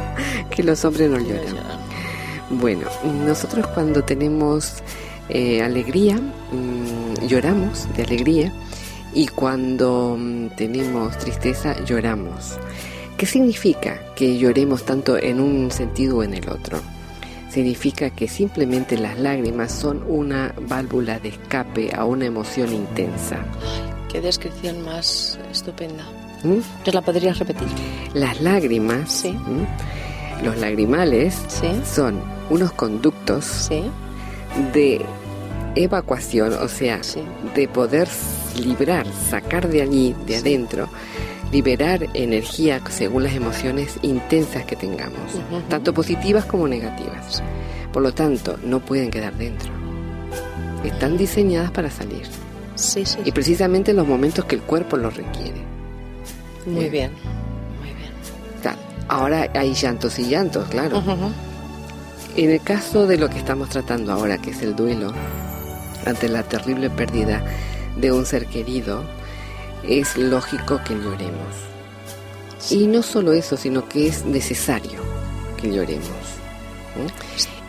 que 0.50 0.62
los 0.62 0.84
hombres 0.84 1.10
no 1.10 1.18
lloran. 1.18 1.85
Bueno, 2.50 2.86
nosotros 3.26 3.66
cuando 3.68 4.02
tenemos 4.04 4.74
eh, 5.28 5.62
alegría, 5.62 6.16
mm, 6.16 7.26
lloramos 7.26 7.88
de 7.96 8.04
alegría 8.04 8.52
y 9.12 9.26
cuando 9.26 10.16
mm, 10.18 10.48
tenemos 10.56 11.18
tristeza, 11.18 11.74
lloramos. 11.84 12.56
¿Qué 13.16 13.26
significa 13.26 13.98
que 14.14 14.38
lloremos 14.38 14.84
tanto 14.84 15.16
en 15.16 15.40
un 15.40 15.70
sentido 15.70 16.18
o 16.18 16.22
en 16.22 16.34
el 16.34 16.48
otro? 16.48 16.78
Significa 17.50 18.10
que 18.10 18.28
simplemente 18.28 18.98
las 18.98 19.18
lágrimas 19.18 19.72
son 19.72 20.04
una 20.06 20.54
válvula 20.68 21.18
de 21.18 21.30
escape 21.30 21.90
a 21.96 22.04
una 22.04 22.26
emoción 22.26 22.72
intensa. 22.72 23.38
Qué 24.12 24.20
descripción 24.20 24.82
más 24.84 25.38
estupenda. 25.50 26.04
¿Mm? 26.44 26.58
¿Te 26.84 26.92
la 26.92 27.00
podrías 27.00 27.38
repetir? 27.38 27.66
Las 28.14 28.40
lágrimas, 28.42 29.10
Sí. 29.10 29.28
¿m? 29.28 29.66
los 30.44 30.58
lagrimales, 30.58 31.34
Sí. 31.48 31.68
son 31.90 32.20
unos 32.50 32.72
conductos 32.72 33.44
Sí. 33.44 33.82
de 34.72 35.04
evacuación, 35.74 36.52
o 36.54 36.68
sea, 36.68 37.02
Sí. 37.02 37.22
de 37.54 37.68
poder 37.68 38.08
librar, 38.58 39.06
sacar 39.28 39.68
de 39.68 39.82
allí, 39.82 40.14
de 40.26 40.34
Sí. 40.34 40.40
adentro, 40.40 40.88
liberar 41.52 42.06
energía 42.14 42.80
según 42.88 43.22
las 43.24 43.34
emociones 43.34 43.98
intensas 44.02 44.64
que 44.64 44.74
tengamos, 44.76 45.32
tanto 45.68 45.92
positivas 45.94 46.44
como 46.44 46.66
negativas. 46.66 47.42
Por 47.92 48.02
lo 48.02 48.12
tanto, 48.12 48.58
no 48.64 48.80
pueden 48.80 49.10
quedar 49.10 49.34
dentro. 49.36 49.70
Están 50.84 51.16
diseñadas 51.16 51.70
para 51.70 51.90
salir. 51.90 52.22
Sí, 52.74 53.04
sí. 53.06 53.18
Y 53.24 53.32
precisamente 53.32 53.92
en 53.92 53.96
los 53.96 54.06
momentos 54.06 54.44
que 54.44 54.54
el 54.56 54.62
cuerpo 54.62 54.96
lo 54.96 55.08
requiere. 55.10 55.62
Muy 56.66 56.88
Bien. 56.88 56.92
bien. 56.92 57.10
Muy 57.80 57.94
bien. 57.94 58.10
Ahora 59.08 59.48
hay 59.54 59.72
llantos 59.72 60.18
y 60.18 60.24
llantos, 60.24 60.66
claro. 60.68 61.00
En 62.36 62.50
el 62.50 62.60
caso 62.60 63.06
de 63.06 63.16
lo 63.16 63.28
que 63.30 63.38
estamos 63.38 63.70
tratando 63.70 64.12
ahora, 64.12 64.38
que 64.38 64.50
es 64.50 64.60
el 64.62 64.76
duelo, 64.76 65.12
ante 66.04 66.28
la 66.28 66.42
terrible 66.42 66.90
pérdida 66.90 67.42
de 67.96 68.12
un 68.12 68.26
ser 68.26 68.46
querido, 68.46 69.04
es 69.82 70.16
lógico 70.16 70.80
que 70.86 70.94
lloremos. 70.94 71.54
Y 72.70 72.86
no 72.86 73.02
solo 73.02 73.32
eso, 73.32 73.56
sino 73.56 73.88
que 73.88 74.08
es 74.08 74.24
necesario 74.24 75.00
que 75.60 75.72
lloremos. 75.72 76.06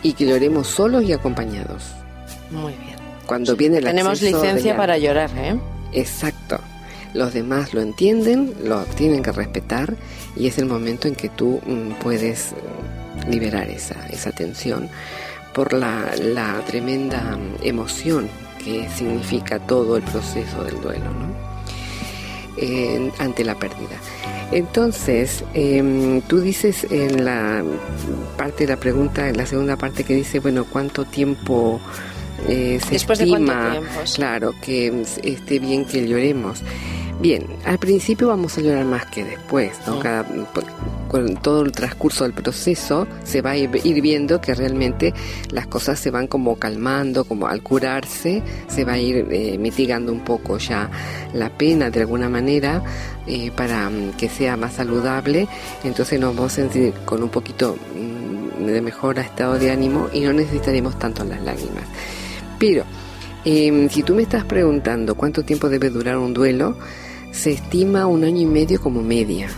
Y 0.03 0.13
que 0.13 0.25
lloremos 0.25 0.67
solos 0.67 1.03
y 1.03 1.13
acompañados. 1.13 1.83
Muy 2.51 2.73
bien. 2.73 2.95
Cuando 3.25 3.55
viene 3.55 3.77
el 3.77 3.85
Tenemos 3.85 4.21
licencia 4.21 4.71
la- 4.73 4.77
para 4.77 4.97
llorar, 4.97 5.29
¿eh? 5.35 5.57
Exacto. 5.93 6.59
Los 7.13 7.33
demás 7.33 7.73
lo 7.73 7.81
entienden, 7.81 8.53
lo 8.63 8.83
tienen 8.83 9.23
que 9.23 9.31
respetar 9.31 9.95
y 10.35 10.47
es 10.47 10.57
el 10.57 10.65
momento 10.65 11.07
en 11.07 11.15
que 11.15 11.29
tú 11.29 11.61
mm, 11.65 11.93
puedes 12.01 12.53
liberar 13.29 13.69
esa, 13.69 14.07
esa 14.09 14.31
tensión 14.31 14.89
por 15.53 15.73
la, 15.73 16.11
la 16.21 16.61
tremenda 16.67 17.37
emoción 17.61 18.29
que 18.63 18.87
significa 18.89 19.59
todo 19.59 19.97
el 19.97 20.03
proceso 20.03 20.63
del 20.63 20.79
duelo, 20.81 21.05
¿no? 21.11 21.47
Eh, 22.57 23.11
ante 23.19 23.43
la 23.43 23.55
pérdida. 23.55 23.97
Entonces, 24.51 25.43
em, 25.53 26.21
tú 26.21 26.39
dices 26.41 26.87
en 26.89 27.23
la 27.25 27.63
parte 28.37 28.65
de 28.65 28.73
la 28.73 28.79
pregunta, 28.79 29.27
en 29.29 29.37
la 29.37 29.45
segunda 29.45 29.75
parte 29.75 30.03
que 30.03 30.15
dice, 30.15 30.39
bueno, 30.39 30.65
¿cuánto 30.65 31.05
tiempo 31.05 31.79
eh, 32.47 32.79
se 32.83 32.91
¿Después 32.91 33.19
de 33.19 33.27
cuánto 33.27 33.51
estima? 33.51 33.71
tiempo? 33.71 33.91
Sí. 34.05 34.15
Claro, 34.15 34.55
que 34.61 35.03
esté 35.23 35.59
bien 35.59 35.85
que 35.85 36.07
lloremos. 36.07 36.61
Bien, 37.19 37.43
al 37.65 37.79
principio 37.79 38.27
vamos 38.27 38.57
a 38.57 38.61
llorar 38.61 38.85
más 38.85 39.07
que 39.07 39.23
después, 39.25 39.71
¿no? 39.87 39.95
Mm. 39.95 39.99
Cada, 39.99 40.23
por- 40.23 40.65
con 41.07 41.35
todo 41.37 41.63
el 41.63 41.71
transcurso 41.71 42.25
del 42.25 42.33
proceso 42.33 43.07
se 43.23 43.41
va 43.41 43.51
a 43.51 43.57
ir 43.57 43.69
ir 43.83 44.01
viendo 44.01 44.39
que 44.41 44.53
realmente 44.53 45.13
las 45.51 45.65
cosas 45.65 45.97
se 45.99 46.11
van 46.11 46.27
como 46.27 46.57
calmando, 46.57 47.23
como 47.23 47.47
al 47.47 47.63
curarse 47.63 48.43
se 48.67 48.83
va 48.83 48.93
a 48.93 48.99
ir 48.99 49.25
eh, 49.31 49.57
mitigando 49.57 50.11
un 50.11 50.19
poco 50.19 50.57
ya 50.59 50.91
la 51.33 51.49
pena 51.49 51.89
de 51.89 52.01
alguna 52.01 52.29
manera 52.29 52.83
eh, 53.25 53.49
para 53.55 53.89
mm, 53.89 54.11
que 54.17 54.29
sea 54.29 54.55
más 54.57 54.73
saludable, 54.73 55.47
entonces 55.83 56.19
nos 56.19 56.35
vamos 56.35 56.51
a 56.51 56.55
sentir 56.57 56.93
con 57.05 57.23
un 57.23 57.29
poquito 57.29 57.77
mm, 57.95 58.65
de 58.65 58.81
mejor 58.81 59.17
estado 59.17 59.57
de 59.57 59.71
ánimo 59.71 60.09
y 60.13 60.19
no 60.19 60.33
necesitaremos 60.33 60.99
tanto 60.99 61.23
las 61.23 61.41
lágrimas. 61.41 61.85
Pero 62.59 62.83
eh, 63.45 63.87
si 63.89 64.03
tú 64.03 64.13
me 64.13 64.23
estás 64.23 64.43
preguntando 64.43 65.15
cuánto 65.15 65.43
tiempo 65.43 65.69
debe 65.69 65.89
durar 65.89 66.17
un 66.17 66.33
duelo, 66.33 66.77
se 67.37 67.51
estima 67.51 68.05
un 68.07 68.23
año 68.23 68.41
y 68.41 68.45
medio 68.45 68.81
como 68.81 69.01
media. 69.01 69.49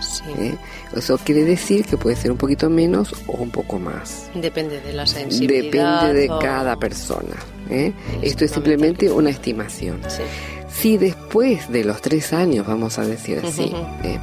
Sí. 0.00 0.22
¿eh? 0.38 0.54
Eso 0.94 1.18
quiere 1.18 1.42
decir 1.44 1.84
que 1.84 1.96
puede 1.96 2.14
ser 2.16 2.30
un 2.30 2.38
poquito 2.38 2.70
menos 2.70 3.12
o 3.26 3.32
un 3.32 3.50
poco 3.50 3.78
más. 3.78 4.30
Depende 4.34 4.80
de 4.80 4.92
la 4.92 5.06
sensibilidad. 5.06 6.02
Depende 6.02 6.20
de 6.20 6.30
o- 6.30 6.38
cada 6.38 6.76
persona. 6.76 7.34
¿eh? 7.68 7.92
Es 8.22 8.30
Esto 8.32 8.44
es 8.44 8.52
simplemente 8.52 9.10
una 9.10 9.30
estimación. 9.30 10.00
Sí. 10.08 10.22
Si 10.70 10.96
después 10.98 11.68
de 11.72 11.82
los 11.84 12.00
tres 12.00 12.32
años, 12.32 12.66
vamos 12.66 12.98
a 12.98 13.04
decir 13.04 13.40
así. 13.44 13.72
¿eh? 14.04 14.18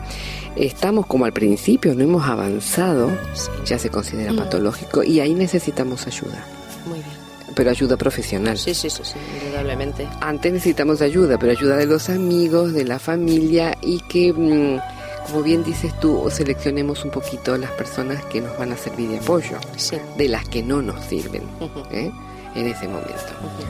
estamos 0.56 1.06
como 1.06 1.26
al 1.26 1.34
principio, 1.34 1.94
no 1.96 2.04
hemos 2.04 2.26
avanzado, 2.26 3.10
Sí. 3.34 3.50
ya 3.66 3.78
se 3.78 3.90
considera 3.90 4.32
Mm. 4.32 4.38
patológico 4.38 5.04
y 5.04 5.20
ahí 5.20 5.34
necesitamos 5.34 6.08
ayuda, 6.08 6.46
Muy 6.86 7.00
bien. 7.00 7.25
Pero 7.56 7.70
ayuda 7.72 7.98
profesional. 7.98 8.58
Sí, 8.58 8.74
sí, 8.74 8.90
sí, 8.90 9.02
sí, 9.04 9.16
indudablemente. 9.44 10.08
Antes 10.22 10.52
necesitamos 10.54 11.02
ayuda, 11.02 11.38
pero 11.40 11.52
ayuda 11.54 11.78
de 11.78 11.86
los 11.86 12.10
amigos, 12.10 12.74
de 12.74 12.84
la 12.86 13.00
familia 13.00 13.76
y 13.82 14.00
que, 14.02 14.34
mm, 14.34 15.28
como 15.32 15.42
bien 15.44 15.64
dices 15.64 15.98
tú, 16.00 16.24
seleccionemos 16.30 17.04
un 17.06 17.12
poquito 17.12 17.58
las 17.58 17.72
personas 17.72 18.24
que 18.26 18.42
nos 18.42 18.56
van 18.58 18.72
a 18.74 18.78
servir 18.78 19.10
de 19.10 19.18
apoyo, 19.18 19.58
Sí. 19.78 19.98
de 20.18 20.28
las 20.30 20.48
que 20.48 20.62
no 20.62 20.82
nos 20.82 21.04
sirven. 21.06 21.44
¿eh? 21.92 22.12
En 22.56 22.68
ese 22.68 22.88
momento. 22.88 23.14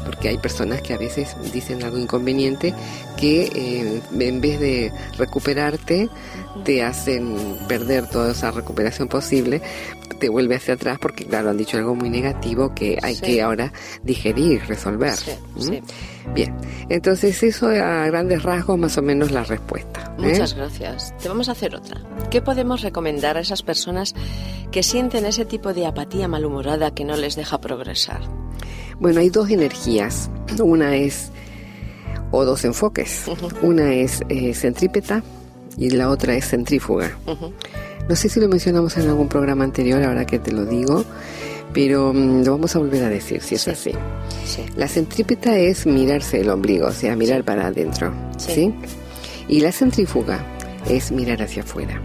Porque 0.06 0.30
hay 0.30 0.38
personas 0.38 0.82
que 0.82 0.94
a 0.94 0.98
veces 0.98 1.36
dicen 1.52 1.84
algo 1.84 1.98
inconveniente 1.98 2.74
que 3.18 3.44
eh, 3.44 4.02
en 4.20 4.42
vez 4.42 4.60
de 4.60 4.92
recuperarte, 5.18 6.10
te 6.64 6.84
hacen 6.84 7.58
perder 7.68 8.08
toda 8.10 8.32
esa 8.32 8.52
recuperación 8.52 9.08
posible, 9.08 9.62
te 10.20 10.30
vuelve 10.30 10.56
hacia 10.56 10.76
atrás 10.76 10.98
porque, 11.00 11.26
claro, 11.26 11.50
han 11.50 11.58
dicho 11.58 11.78
algo 11.78 11.96
muy 11.96 12.10
negativo 12.10 12.74
que 12.74 12.98
hay 13.02 13.18
que 13.18 13.42
ahora 13.42 13.74
digerir, 14.04 14.66
resolver. 14.68 15.14
Bien, 16.34 16.56
entonces 16.90 17.42
eso 17.44 17.68
a 17.68 18.06
grandes 18.08 18.44
rasgos 18.44 18.78
más 18.78 18.98
o 18.98 19.02
menos 19.02 19.32
la 19.32 19.44
respuesta. 19.44 20.16
¿eh? 20.18 20.22
Muchas 20.22 20.54
gracias. 20.54 21.14
Te 21.18 21.28
vamos 21.28 21.50
a 21.50 21.52
hacer 21.52 21.76
otra. 21.76 22.02
¿Qué 22.32 22.42
podemos 22.42 22.82
recomendar 22.82 23.38
a 23.38 23.42
esas 23.42 23.62
personas 23.62 24.14
que 24.72 24.84
sienten 24.84 25.26
ese 25.26 25.46
tipo 25.46 25.74
de 25.74 25.86
apatía 25.86 26.28
malhumorada 26.28 26.94
que 26.94 27.04
no 27.04 27.16
les 27.16 27.36
deja 27.36 27.60
progresar? 27.60 28.45
Bueno, 29.00 29.20
hay 29.20 29.30
dos 29.30 29.50
energías. 29.50 30.30
Una 30.62 30.96
es, 30.96 31.32
o 32.32 32.46
dos 32.46 32.64
enfoques. 32.66 33.24
Una 33.62 33.94
es 33.94 34.22
eh, 34.30 34.54
centrípeta 34.54 35.24
y 35.78 35.90
la 35.90 36.10
otra 36.10 36.36
es 36.36 36.50
centrífuga. 36.50 37.18
No 38.08 38.16
sé 38.16 38.30
si 38.30 38.40
lo 38.40 38.48
mencionamos 38.48 38.98
en 38.98 39.10
algún 39.10 39.28
programa 39.28 39.64
anterior, 39.64 40.04
ahora 40.04 40.26
que 40.26 40.40
te 40.40 40.52
lo 40.52 40.66
digo, 40.66 41.04
pero 41.74 42.14
mm, 42.14 42.44
lo 42.44 42.52
vamos 42.52 42.76
a 42.76 42.80
volver 42.80 43.04
a 43.04 43.10
decir 43.10 43.42
si 43.42 43.56
es 43.56 43.68
así. 43.68 43.92
La 44.78 44.88
centrípeta 44.88 45.58
es 45.58 45.86
mirarse 45.86 46.42
el 46.42 46.50
ombligo, 46.50 46.88
o 46.88 46.92
sea, 46.92 47.16
mirar 47.16 47.44
para 47.44 47.68
adentro, 47.68 48.14
sí. 48.38 48.74
Y 49.48 49.60
la 49.60 49.72
centrífuga 49.72 50.46
es 50.88 51.12
mirar 51.12 51.42
hacia 51.42 51.64
afuera. 51.64 52.02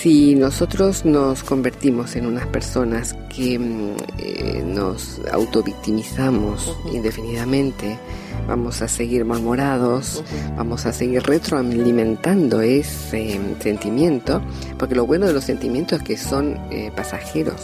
Si 0.00 0.36
nosotros 0.36 1.04
nos 1.04 1.42
convertimos 1.42 2.14
en 2.14 2.26
unas 2.26 2.46
personas 2.46 3.16
que 3.34 3.58
mm, 3.58 3.96
eh, 4.18 4.62
nos 4.64 5.20
autovictimizamos 5.32 6.72
indefinidamente, 6.92 7.98
vamos 8.46 8.80
a 8.80 8.86
seguir 8.86 9.24
malmorados, 9.24 10.22
vamos 10.56 10.86
a 10.86 10.92
seguir 10.92 11.24
retroalimentando 11.24 12.60
ese 12.60 13.40
sentimiento, 13.58 14.40
porque 14.78 14.94
lo 14.94 15.04
bueno 15.04 15.26
de 15.26 15.32
los 15.32 15.42
sentimientos 15.42 15.98
es 15.98 16.04
que 16.04 16.16
son 16.16 16.56
eh, 16.70 16.92
pasajeros, 16.94 17.60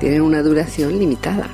tienen 0.00 0.22
una 0.22 0.42
duración 0.42 0.98
limitada. 0.98 1.48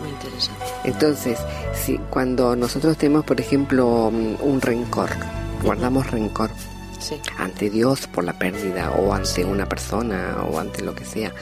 Muy 0.00 0.08
interesante. 0.08 0.64
Entonces, 0.84 1.38
si 1.74 1.98
cuando 2.08 2.56
nosotros 2.56 2.96
tenemos, 2.96 3.26
por 3.26 3.38
ejemplo, 3.38 4.10
mm, 4.10 4.42
un 4.42 4.62
rencor, 4.62 5.10
guardamos 5.62 6.10
rencor, 6.10 6.48
ante 7.38 7.70
Dios 7.70 8.06
por 8.06 8.24
la 8.24 8.38
pérdida 8.38 8.90
o 8.92 9.12
ante 9.12 9.44
una 9.44 9.68
persona 9.68 10.36
o 10.50 10.58
ante 10.58 10.82
lo 10.82 10.94
que 10.94 11.04
sea 11.04 11.32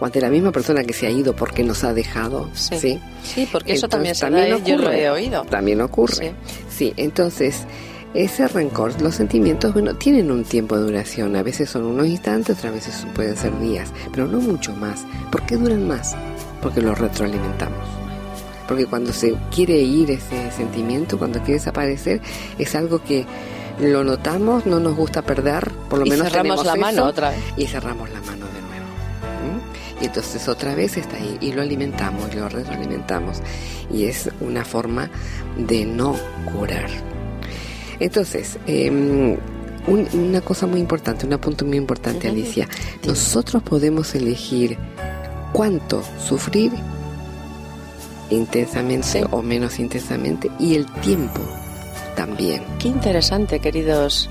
o 0.00 0.06
ante 0.06 0.20
la 0.20 0.30
misma 0.30 0.52
persona 0.52 0.84
que 0.84 0.92
se 0.92 1.06
ha 1.06 1.10
ido 1.10 1.34
porque 1.34 1.62
nos 1.62 1.84
ha 1.84 1.92
dejado 1.92 2.50
sí 2.54 3.00
sí, 3.22 3.48
porque 3.50 3.74
eso 3.74 3.88
también, 3.88 4.14
se 4.14 4.22
también 4.22 4.52
ocurre, 4.52 4.70
yo 4.70 4.78
lo 4.78 4.92
he 4.92 5.10
oído 5.10 5.42
también 5.44 5.80
ocurre 5.80 6.34
sí. 6.68 6.92
entonces 6.96 7.66
ese 8.12 8.48
rencor, 8.48 9.00
los 9.00 9.14
sentimientos, 9.14 9.72
bueno, 9.72 9.94
tienen 9.94 10.32
un 10.32 10.42
tiempo 10.42 10.76
de 10.76 10.82
duración. 10.82 11.36
A 11.36 11.44
veces 11.44 11.70
son 11.70 11.84
unos 11.84 12.08
instantes, 12.08 12.58
otras 12.58 12.74
veces 12.74 13.06
pueden 13.14 13.36
ser 13.36 13.56
días, 13.60 13.92
pero 14.10 14.26
no 14.26 14.40
mucho 14.40 14.72
más. 14.74 15.06
¿Por 15.30 15.46
qué 15.46 15.56
duran 15.56 15.86
más? 15.86 16.16
Porque 16.60 16.80
los 16.80 16.98
retroalimentamos. 16.98 17.86
Porque 18.66 18.86
cuando 18.86 19.12
se 19.12 19.36
quiere 19.54 19.78
ir 19.78 20.10
ese 20.10 20.50
sentimiento, 20.50 21.18
cuando 21.18 21.38
quiere 21.38 21.54
desaparecer, 21.54 22.20
es 22.58 22.74
algo 22.74 23.02
que 23.02 23.26
lo 23.80 24.04
notamos, 24.04 24.66
no 24.66 24.80
nos 24.80 24.94
gusta 24.94 25.22
perder, 25.22 25.70
por 25.88 26.00
lo 26.00 26.06
menos 26.06 26.28
cerramos 26.28 26.64
la 26.64 26.76
mano 26.76 27.06
otra 27.06 27.30
vez. 27.30 27.40
Y 27.56 27.66
cerramos 27.66 28.10
la 28.10 28.20
mano 28.20 28.46
de 28.46 28.60
nuevo. 28.60 28.86
Y 30.00 30.06
entonces 30.06 30.48
otra 30.48 30.74
vez 30.74 30.96
está 30.96 31.16
ahí 31.16 31.38
y 31.40 31.52
lo 31.52 31.62
alimentamos, 31.62 32.34
lo 32.34 32.48
retroalimentamos. 32.48 33.38
Y 33.92 34.04
es 34.04 34.30
una 34.40 34.64
forma 34.64 35.10
de 35.56 35.84
no 35.84 36.16
curar. 36.52 36.88
Entonces, 37.98 38.58
em, 38.66 39.36
una 39.86 40.40
cosa 40.40 40.66
muy 40.66 40.80
importante, 40.80 41.26
un 41.26 41.38
punto 41.38 41.64
muy 41.64 41.76
importante, 41.76 42.28
Alicia. 42.28 42.68
Nosotros 43.06 43.62
podemos 43.62 44.14
elegir 44.14 44.78
cuánto 45.52 46.02
sufrir 46.18 46.72
intensamente 48.30 49.26
o 49.30 49.42
menos 49.42 49.80
intensamente 49.80 50.50
y 50.58 50.76
el 50.76 50.86
tiempo 50.86 51.40
también. 52.10 52.62
Qué 52.78 52.88
interesante, 52.88 53.60
queridos 53.60 54.28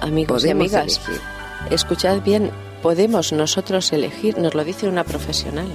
amigos 0.00 0.44
y 0.44 0.50
amigas. 0.50 1.00
Escuchad 1.70 2.22
bien, 2.22 2.50
podemos 2.82 3.32
nosotros 3.32 3.92
elegir, 3.92 4.38
nos 4.38 4.54
lo 4.54 4.64
dice 4.64 4.88
una 4.88 5.04
profesional. 5.04 5.68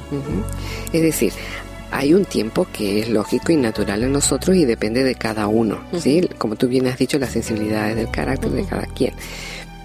Es 0.93 1.01
decir, 1.01 1.33
hay 1.91 2.13
un 2.13 2.25
tiempo 2.25 2.67
que 2.71 2.99
es 2.99 3.09
lógico 3.09 3.51
y 3.51 3.55
natural 3.55 4.03
en 4.03 4.11
nosotros 4.11 4.55
y 4.55 4.65
depende 4.65 5.03
de 5.03 5.15
cada 5.15 5.47
uno, 5.47 5.79
¿sí? 5.97 6.27
Como 6.37 6.55
tú 6.55 6.67
bien 6.67 6.87
has 6.87 6.97
dicho, 6.97 7.17
las 7.17 7.31
sensibilidades 7.31 7.95
del 7.95 8.11
carácter 8.11 8.51
de 8.51 8.65
cada 8.65 8.85
quien. 8.87 9.13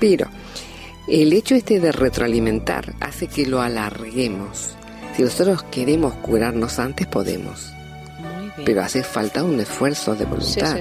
Pero 0.01 0.29
el 1.09 1.33
hecho 1.33 1.55
este 1.55 1.81
de 1.81 1.93
retroalimentar 1.93 2.95
hace 3.01 3.29
que 3.29 3.47
lo 3.47 3.61
alarguemos. 3.61 4.77
Si 5.17 5.23
nosotros 5.23 5.63
queremos 5.65 6.15
curarnos 6.15 6.79
antes, 6.79 7.07
podemos 7.07 7.73
pero 8.65 8.83
hace 8.83 9.03
falta 9.03 9.43
un 9.45 9.61
esfuerzo 9.61 10.15
de 10.15 10.25
voluntad 10.25 10.79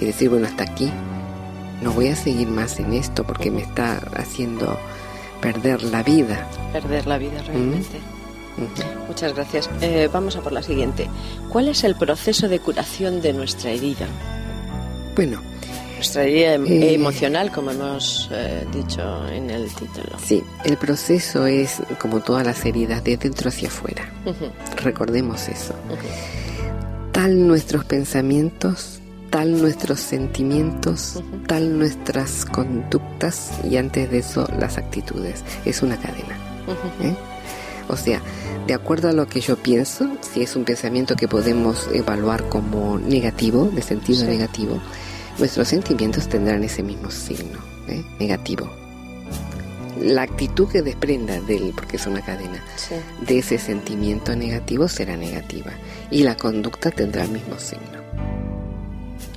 y 0.00 0.04
decir, 0.06 0.28
bueno, 0.28 0.46
hasta 0.46 0.64
aquí, 0.64 0.90
no 1.82 1.92
voy 1.92 2.08
a 2.08 2.16
seguir 2.16 2.48
más 2.48 2.78
en 2.80 2.92
esto 2.94 3.24
porque 3.24 3.50
me 3.50 3.62
está 3.62 3.98
haciendo 4.16 4.78
perder 5.40 5.82
la 5.84 6.02
vida. 6.02 6.46
Perder 6.72 7.06
la 7.06 7.18
vida 7.18 7.42
realmente. 7.42 7.98
Muchas 9.08 9.34
gracias. 9.34 9.68
Eh, 9.80 10.08
vamos 10.12 10.36
a 10.36 10.40
por 10.40 10.52
la 10.52 10.62
siguiente. 10.62 11.08
¿Cuál 11.48 11.68
es 11.68 11.84
el 11.84 11.94
proceso 11.96 12.48
de 12.48 12.58
curación 12.60 13.20
de 13.22 13.32
nuestra 13.32 13.70
herida? 13.70 14.06
Bueno, 15.16 15.40
nuestra 15.96 16.24
herida 16.24 16.54
em- 16.54 16.66
eh, 16.66 16.94
emocional, 16.94 17.50
como 17.50 17.70
hemos 17.70 18.28
eh, 18.30 18.66
dicho 18.72 19.26
en 19.28 19.50
el 19.50 19.68
título. 19.74 20.16
Sí, 20.24 20.42
el 20.64 20.76
proceso 20.76 21.46
es 21.46 21.82
como 21.98 22.20
todas 22.20 22.46
las 22.46 22.64
heridas, 22.64 23.02
de 23.02 23.16
dentro 23.16 23.48
hacia 23.48 23.68
afuera. 23.68 24.04
Recordemos 24.82 25.48
eso 25.48 25.74
tal 27.22 27.46
nuestros 27.46 27.84
pensamientos, 27.84 28.98
tal 29.30 29.62
nuestros 29.62 30.00
sentimientos, 30.00 31.22
tal 31.46 31.78
nuestras 31.78 32.44
conductas 32.44 33.52
y 33.62 33.76
antes 33.76 34.10
de 34.10 34.18
eso 34.18 34.48
las 34.58 34.76
actitudes. 34.76 35.44
Es 35.64 35.82
una 35.82 35.96
cadena. 35.98 36.36
¿eh? 37.00 37.14
O 37.88 37.96
sea, 37.96 38.20
de 38.66 38.74
acuerdo 38.74 39.08
a 39.08 39.12
lo 39.12 39.28
que 39.28 39.40
yo 39.40 39.56
pienso, 39.56 40.10
si 40.20 40.42
es 40.42 40.56
un 40.56 40.64
pensamiento 40.64 41.14
que 41.14 41.28
podemos 41.28 41.88
evaluar 41.94 42.48
como 42.48 42.98
negativo, 42.98 43.66
de 43.66 43.82
sentido 43.82 44.24
negativo, 44.24 44.80
nuestros 45.38 45.68
sentimientos 45.68 46.28
tendrán 46.28 46.64
ese 46.64 46.82
mismo 46.82 47.12
signo, 47.12 47.60
¿eh? 47.86 48.02
negativo. 48.18 48.81
La 50.02 50.22
actitud 50.22 50.68
que 50.68 50.82
desprenda 50.82 51.40
del, 51.40 51.72
porque 51.76 51.96
es 51.96 52.06
una 52.08 52.22
cadena, 52.22 52.60
de 53.20 53.38
ese 53.38 53.56
sentimiento 53.58 54.34
negativo 54.34 54.88
será 54.88 55.16
negativa 55.16 55.70
y 56.10 56.24
la 56.24 56.36
conducta 56.36 56.90
tendrá 56.90 57.22
el 57.22 57.30
mismo 57.30 57.56
signo. 57.58 58.02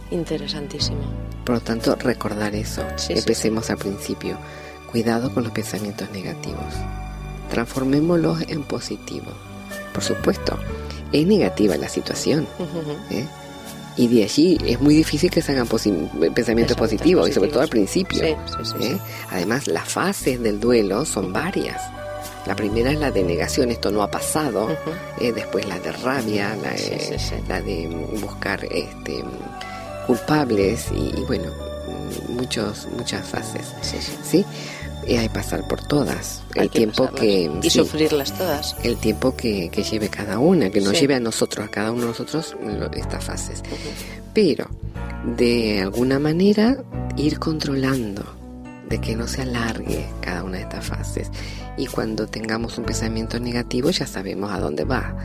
Interesantísimo. 0.10 1.04
Por 1.46 1.56
lo 1.56 1.62
tanto, 1.62 1.96
recordar 1.96 2.56
eso. 2.56 2.82
Empecemos 3.10 3.70
al 3.70 3.78
principio. 3.78 4.40
Cuidado 4.92 5.32
con 5.32 5.44
los 5.44 5.52
pensamientos 5.52 6.10
negativos. 6.12 6.74
Transformémoslos 7.52 8.42
en 8.48 8.64
positivo. 8.64 9.32
Por 9.94 10.04
supuesto, 10.04 10.58
es 11.12 11.28
negativa 11.28 11.78
la 11.78 11.90
situación. 11.90 12.48
¿eh? 13.12 13.28
Y 13.98 14.08
de 14.08 14.24
allí 14.24 14.58
es 14.66 14.82
muy 14.82 14.96
difícil 14.96 15.32
que 15.32 15.42
se 15.42 15.54
hagan 15.54 15.68
pensamientos 16.34 16.76
positivos, 16.76 17.30
y 17.30 17.34
sobre 17.34 17.50
todo 17.50 17.62
al 17.62 17.70
principio. 17.70 18.22
¿eh? 18.24 18.38
Además, 19.32 19.68
las 19.68 19.88
fases 19.88 20.42
del 20.42 20.60
duelo 20.60 21.06
son 21.06 21.32
varias. 21.32 21.82
La 22.46 22.56
primera 22.56 22.92
es 22.92 23.00
la 23.00 23.10
de 23.10 23.24
negación, 23.24 23.72
esto 23.72 23.90
no 23.92 24.04
ha 24.04 24.12
pasado. 24.12 24.70
Eh, 25.20 25.32
después 25.32 25.66
la 25.68 25.80
de 25.80 25.92
rabia, 25.94 26.56
la, 26.62 26.76
la 27.48 27.62
de 27.62 27.88
buscar 28.20 28.64
este, 28.66 29.24
culpables 30.06 30.88
y, 30.92 31.12
bueno, 31.26 31.52
muchos, 32.30 32.88
muchas 32.96 33.28
fases. 33.28 33.74
¿sí? 34.24 34.46
Y 35.08 35.18
hay 35.18 35.28
que 35.28 35.34
pasar 35.36 35.68
por 35.68 35.82
todas. 35.82 36.42
el 36.56 36.70
tiempo 36.70 37.10
que. 37.12 37.52
Y 37.62 37.70
sufrirlas 37.70 38.38
todas. 38.38 38.76
El 38.84 38.98
tiempo 38.98 39.36
que, 39.36 39.70
lleve 39.70 40.10
cada 40.10 40.40
una, 40.40 40.70
que 40.70 40.82
nos 40.82 41.00
lleve 41.00 41.16
a 41.16 41.20
nosotros, 41.20 41.66
a 41.66 41.70
cada 41.70 41.92
uno 41.92 42.02
de 42.02 42.08
nosotros, 42.08 42.56
estas 42.94 43.24
fases. 43.24 43.62
Pero, 44.34 44.68
de 45.38 45.82
alguna 45.82 46.20
manera, 46.20 46.84
ir 47.18 47.40
controlando 47.40 48.24
de 48.90 49.02
que 49.02 49.16
no 49.16 49.28
se 49.28 49.42
alargue 49.42 50.08
cada 50.22 50.44
una 50.44 50.58
de 50.58 50.64
estas 50.64 50.86
fases. 50.86 51.32
Y 51.78 51.88
cuando 51.88 52.28
tengamos 52.28 52.78
un 52.78 52.86
pensamiento 52.86 53.40
negativo 53.40 53.90
ya 53.90 54.08
sabemos 54.08 54.52
a 54.52 54.60
dónde 54.60 54.86
va. 54.86 55.18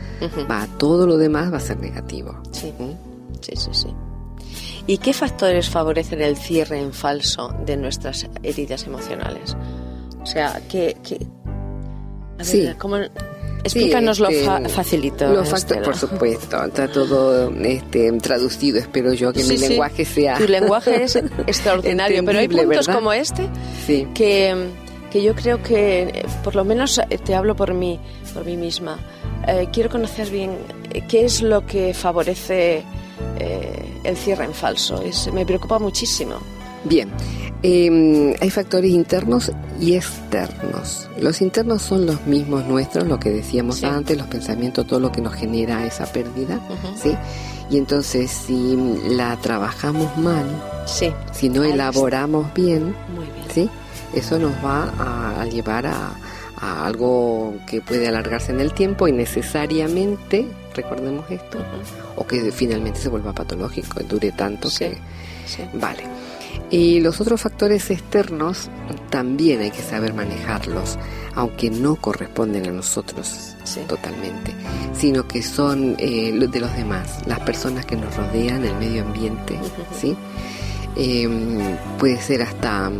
Va 0.49 0.63
a 0.63 0.67
todo 0.77 1.07
lo 1.07 1.17
demás 1.17 1.51
va 1.51 1.57
a 1.57 1.61
ser 1.61 1.79
negativo. 1.79 2.41
Sí. 2.51 2.73
¿Mm? 2.77 2.91
sí, 3.41 3.53
sí, 3.55 3.69
sí. 3.73 3.87
¿Y 4.87 4.97
qué 4.97 5.13
factores 5.13 5.69
favorecen 5.69 6.21
el 6.21 6.37
cierre 6.37 6.79
en 6.79 6.93
falso 6.93 7.53
de 7.65 7.77
nuestras 7.77 8.27
heridas 8.43 8.85
emocionales? 8.85 9.55
O 10.21 10.25
sea, 10.25 10.61
que... 10.69 10.97
sí. 12.41 12.67
explícanoslo 13.63 14.29
Sí, 14.29 14.35
este, 14.37 14.69
facilito. 14.69 15.27
Los 15.33 15.49
factores, 15.49 15.83
por 15.83 15.95
supuesto, 15.95 16.63
está 16.63 16.87
todo 16.87 17.51
este, 17.63 18.11
traducido, 18.13 18.79
espero 18.79 19.13
yo 19.13 19.31
que 19.31 19.41
Sí, 19.41 19.53
mi 19.53 19.57
sí. 19.57 19.69
lenguaje 19.69 20.05
sea... 20.05 20.37
Tu 20.37 20.47
lenguaje 20.47 21.03
es 21.03 21.15
extraordinario, 21.47 22.23
pero 22.25 22.39
hay 22.39 22.47
puntos 22.47 22.67
¿verdad? 22.87 22.95
como 22.95 23.13
este 23.13 23.49
que, 23.87 24.67
que 25.11 25.23
yo 25.23 25.35
creo 25.35 25.61
que, 25.61 26.25
por 26.43 26.55
lo 26.55 26.65
menos 26.65 26.97
eh, 26.97 27.17
te 27.17 27.35
hablo 27.35 27.55
por 27.55 27.73
mí, 27.73 27.99
por 28.33 28.45
mí 28.45 28.57
misma, 28.57 28.97
eh, 29.47 29.67
quiero 29.71 29.89
conocer 29.89 30.29
bien 30.29 30.57
eh, 30.91 31.03
qué 31.07 31.25
es 31.25 31.41
lo 31.41 31.65
que 31.65 31.93
favorece 31.93 32.83
eh, 33.39 33.99
el 34.03 34.17
cierre 34.17 34.45
en 34.45 34.53
falso. 34.53 35.01
Es, 35.01 35.31
me 35.33 35.45
preocupa 35.45 35.79
muchísimo. 35.79 36.35
Bien, 36.83 37.09
eh, 37.61 38.35
hay 38.41 38.49
factores 38.49 38.89
internos 38.91 39.51
y 39.79 39.93
externos. 39.95 41.07
Los 41.19 41.41
internos 41.41 41.83
son 41.83 42.07
los 42.07 42.25
mismos 42.25 42.65
nuestros, 42.65 43.07
lo 43.07 43.19
que 43.19 43.29
decíamos 43.29 43.77
Sí. 43.77 43.85
antes, 43.85 44.17
los 44.17 44.27
pensamientos, 44.27 44.87
todo 44.87 44.99
lo 44.99 45.11
que 45.11 45.21
nos 45.21 45.33
genera 45.33 45.85
esa 45.85 46.05
pérdida. 46.11 46.59
¿sí? 47.01 47.15
Y 47.69 47.77
entonces 47.77 48.31
si 48.31 48.75
la 49.09 49.37
trabajamos 49.37 50.15
mal, 50.17 50.45
Sí, 50.87 51.11
si 51.31 51.47
no 51.49 51.63
elaboramos 51.63 52.51
bien, 52.55 52.95
muy 53.15 53.25
bien. 53.25 53.45
¿sí? 53.53 53.69
Eso 54.15 54.39
nos 54.39 54.53
va 54.65 54.91
a, 54.99 55.41
a 55.41 55.45
llevar 55.45 55.85
a, 55.85 56.11
a 56.61 56.85
algo 56.85 57.55
que 57.67 57.81
puede 57.81 58.07
alargarse 58.07 58.51
en 58.51 58.59
el 58.61 58.73
tiempo 58.73 59.07
y 59.07 59.11
necesariamente, 59.11 60.45
recordemos 60.75 61.29
esto, 61.31 61.57
o 62.15 62.25
que 62.25 62.51
finalmente 62.51 62.99
se 62.99 63.09
vuelva 63.09 63.33
patológico, 63.33 63.99
dure 64.03 64.31
tanto 64.31 64.69
Sí. 64.69 64.79
que... 64.85 64.97
Sí. 65.47 65.63
Vale. 65.73 66.03
Y 66.69 66.99
los 67.01 67.19
otros 67.19 67.41
factores 67.41 67.89
externos 67.89 68.69
también 69.09 69.61
hay 69.61 69.71
que 69.71 69.81
saber 69.81 70.13
manejarlos, 70.13 70.97
aunque 71.35 71.69
no 71.69 71.95
corresponden 71.95 72.67
a 72.67 72.71
nosotros 72.71 73.55
Sí. 73.63 73.81
totalmente, 73.87 74.53
sino 74.97 75.27
que 75.27 75.41
son 75.43 75.95
eh, 75.97 76.31
de 76.31 76.59
los 76.59 76.73
demás, 76.75 77.19
las 77.25 77.39
personas 77.41 77.85
que 77.85 77.95
nos 77.95 78.15
rodean, 78.15 78.63
el 78.65 78.75
medio 78.77 79.01
ambiente. 79.03 79.59
¿sí? 79.99 80.15
Eh, 80.95 81.27
puede 81.97 82.21
ser 82.21 82.41
hasta 82.43 82.91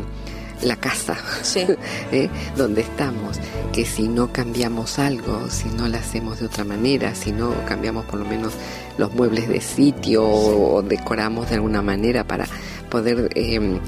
la 0.62 0.76
casa 0.76 1.18
Sí. 1.42 1.66
¿eh? 2.12 2.30
donde 2.56 2.82
estamos, 2.82 3.40
que 3.74 3.86
si 3.86 4.08
no 4.08 4.32
cambiamos 4.32 5.00
algo, 5.00 5.50
si 5.50 5.70
no 5.70 5.88
lo 5.88 5.98
hacemos 5.98 6.40
de 6.40 6.46
otra 6.46 6.64
manera, 6.64 7.16
si 7.16 7.32
no 7.32 7.54
cambiamos 7.66 8.06
por 8.06 8.20
lo 8.20 8.26
menos 8.26 8.54
los 8.98 9.14
muebles 9.14 9.48
de 9.48 9.62
sitio 9.62 10.24
o, 10.24 10.76
o 10.76 10.82
decoramos 10.82 11.50
de 11.50 11.56
alguna 11.56 11.82
manera 11.82 12.24
para 12.26 12.46
poder 12.90 13.30
eh, 13.36 13.80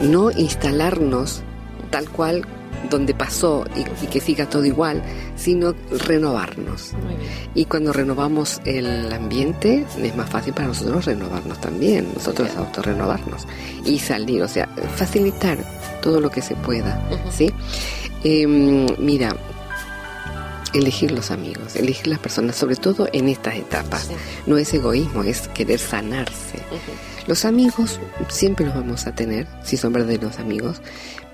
no 0.00 0.30
instalarnos 0.30 1.42
tal 1.90 2.08
cual 2.10 2.44
donde 2.88 3.14
pasó 3.14 3.64
y, 3.76 4.04
y 4.04 4.08
que 4.08 4.20
siga 4.20 4.48
todo 4.48 4.64
igual, 4.64 5.02
sino 5.36 5.74
renovarnos. 6.06 6.92
Y 7.54 7.66
cuando 7.66 7.92
renovamos 7.92 8.60
el 8.64 9.12
ambiente, 9.12 9.84
es 10.02 10.16
más 10.16 10.30
fácil 10.30 10.54
para 10.54 10.68
nosotros 10.68 11.04
renovarnos 11.04 11.60
también, 11.60 12.08
nosotros 12.14 12.48
autorrenovarnos 12.56 13.46
y 13.84 13.98
salir, 13.98 14.42
o 14.42 14.48
sea, 14.48 14.66
facilitar 14.96 15.58
todo 16.00 16.20
lo 16.20 16.30
que 16.30 16.42
se 16.42 16.54
pueda. 16.56 17.00
¿sí? 17.30 17.52
Em, 18.24 18.86
mira, 18.98 19.34
elegir 20.72 21.10
los 21.10 21.30
amigos, 21.30 21.74
elegir 21.76 22.06
las 22.06 22.18
personas, 22.18 22.56
sobre 22.56 22.76
todo 22.76 23.08
en 23.12 23.28
estas 23.28 23.56
etapas. 23.56 24.02
Sí. 24.04 24.14
No 24.46 24.56
es 24.56 24.72
egoísmo, 24.72 25.22
es 25.24 25.48
querer 25.48 25.78
sanarse. 25.78 26.58
Los 27.26 27.44
amigos 27.44 28.00
siempre 28.28 28.66
los 28.66 28.74
vamos 28.74 29.06
a 29.06 29.14
tener, 29.14 29.46
si 29.64 29.76
son 29.76 29.92
verdaderos 29.92 30.38
amigos, 30.38 30.80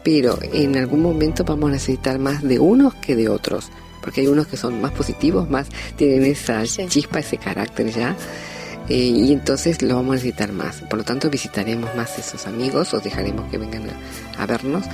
pero 0.02 0.38
en 0.52 0.76
algún 0.76 1.02
momento 1.02 1.44
vamos 1.44 1.68
a 1.70 1.72
necesitar 1.72 2.18
más 2.18 2.42
de 2.42 2.58
unos 2.58 2.94
que 2.94 3.16
de 3.16 3.28
otros, 3.28 3.70
porque 4.02 4.20
hay 4.22 4.26
unos 4.28 4.46
que 4.46 4.56
son 4.56 4.80
más 4.80 4.92
positivos, 4.92 5.50
más 5.50 5.66
tienen 5.96 6.24
esa 6.24 6.64
Sí. 6.64 6.86
chispa, 6.88 7.18
ese 7.18 7.38
carácter 7.38 7.90
ya, 7.92 8.16
eh, 8.88 8.94
y 8.96 9.32
entonces 9.32 9.82
lo 9.82 9.96
vamos 9.96 10.12
a 10.12 10.14
necesitar 10.14 10.52
más. 10.52 10.76
Por 10.82 10.98
lo 10.98 11.04
tanto, 11.04 11.28
visitaremos 11.30 11.94
más 11.94 12.18
esos 12.18 12.46
amigos 12.46 12.92
o 12.94 13.00
dejaremos 13.00 13.50
que 13.50 13.58
vengan 13.58 13.84
a, 13.90 14.42
a 14.42 14.46
vernos, 14.46 14.84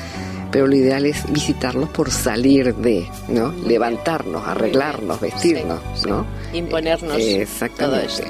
pero 0.51 0.67
lo 0.67 0.75
ideal 0.77 1.07
es 1.07 1.31
visitarlos 1.33 1.89
por 1.91 2.11
salir 2.11 2.75
de, 2.77 3.07
¿no? 3.29 3.53
Levantarnos, 3.67 4.47
arreglarnos, 4.47 5.21
vestirnos, 5.21 5.81
Sí, 5.95 6.03
sí. 6.05 6.09
¿no? 6.11 6.27
Imponernos 6.53 7.17
Eh, 7.19 7.33
todo 7.33 7.43
Exactamente. 7.43 8.07
esto. 8.07 8.25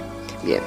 Bien. 0.45 0.61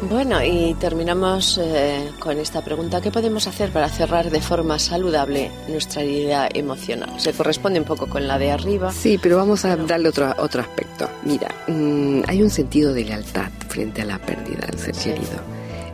Bueno, 0.00 0.42
y 0.44 0.74
terminamos 0.74 1.58
eh, 1.60 2.10
con 2.20 2.38
esta 2.38 2.62
pregunta. 2.62 3.00
¿Qué 3.00 3.10
podemos 3.10 3.48
hacer 3.48 3.70
para 3.72 3.88
cerrar 3.88 4.30
de 4.30 4.40
forma 4.40 4.78
saludable 4.78 5.50
nuestra 5.68 6.02
herida 6.02 6.48
emocional? 6.54 7.18
Se 7.18 7.32
corresponde 7.32 7.80
un 7.80 7.84
poco 7.84 8.06
con 8.06 8.28
la 8.28 8.38
de 8.38 8.52
arriba. 8.52 8.92
Sí, 8.92 9.18
pero 9.20 9.36
vamos 9.38 9.64
a 9.64 9.70
Pero- 9.74 9.86
darle 9.88 10.08
otro, 10.10 10.32
otro 10.38 10.60
aspecto. 10.60 11.08
Mira, 11.24 11.48
mm, 11.66 12.20
hay 12.28 12.42
un 12.42 12.50
sentido 12.50 12.94
de 12.94 13.04
lealtad 13.06 13.50
frente 13.68 14.02
a 14.02 14.04
la 14.04 14.18
pérdida 14.20 14.66
del 14.66 14.78
ser 14.78 14.94
Sí. 14.94 15.10
querido. 15.10 15.40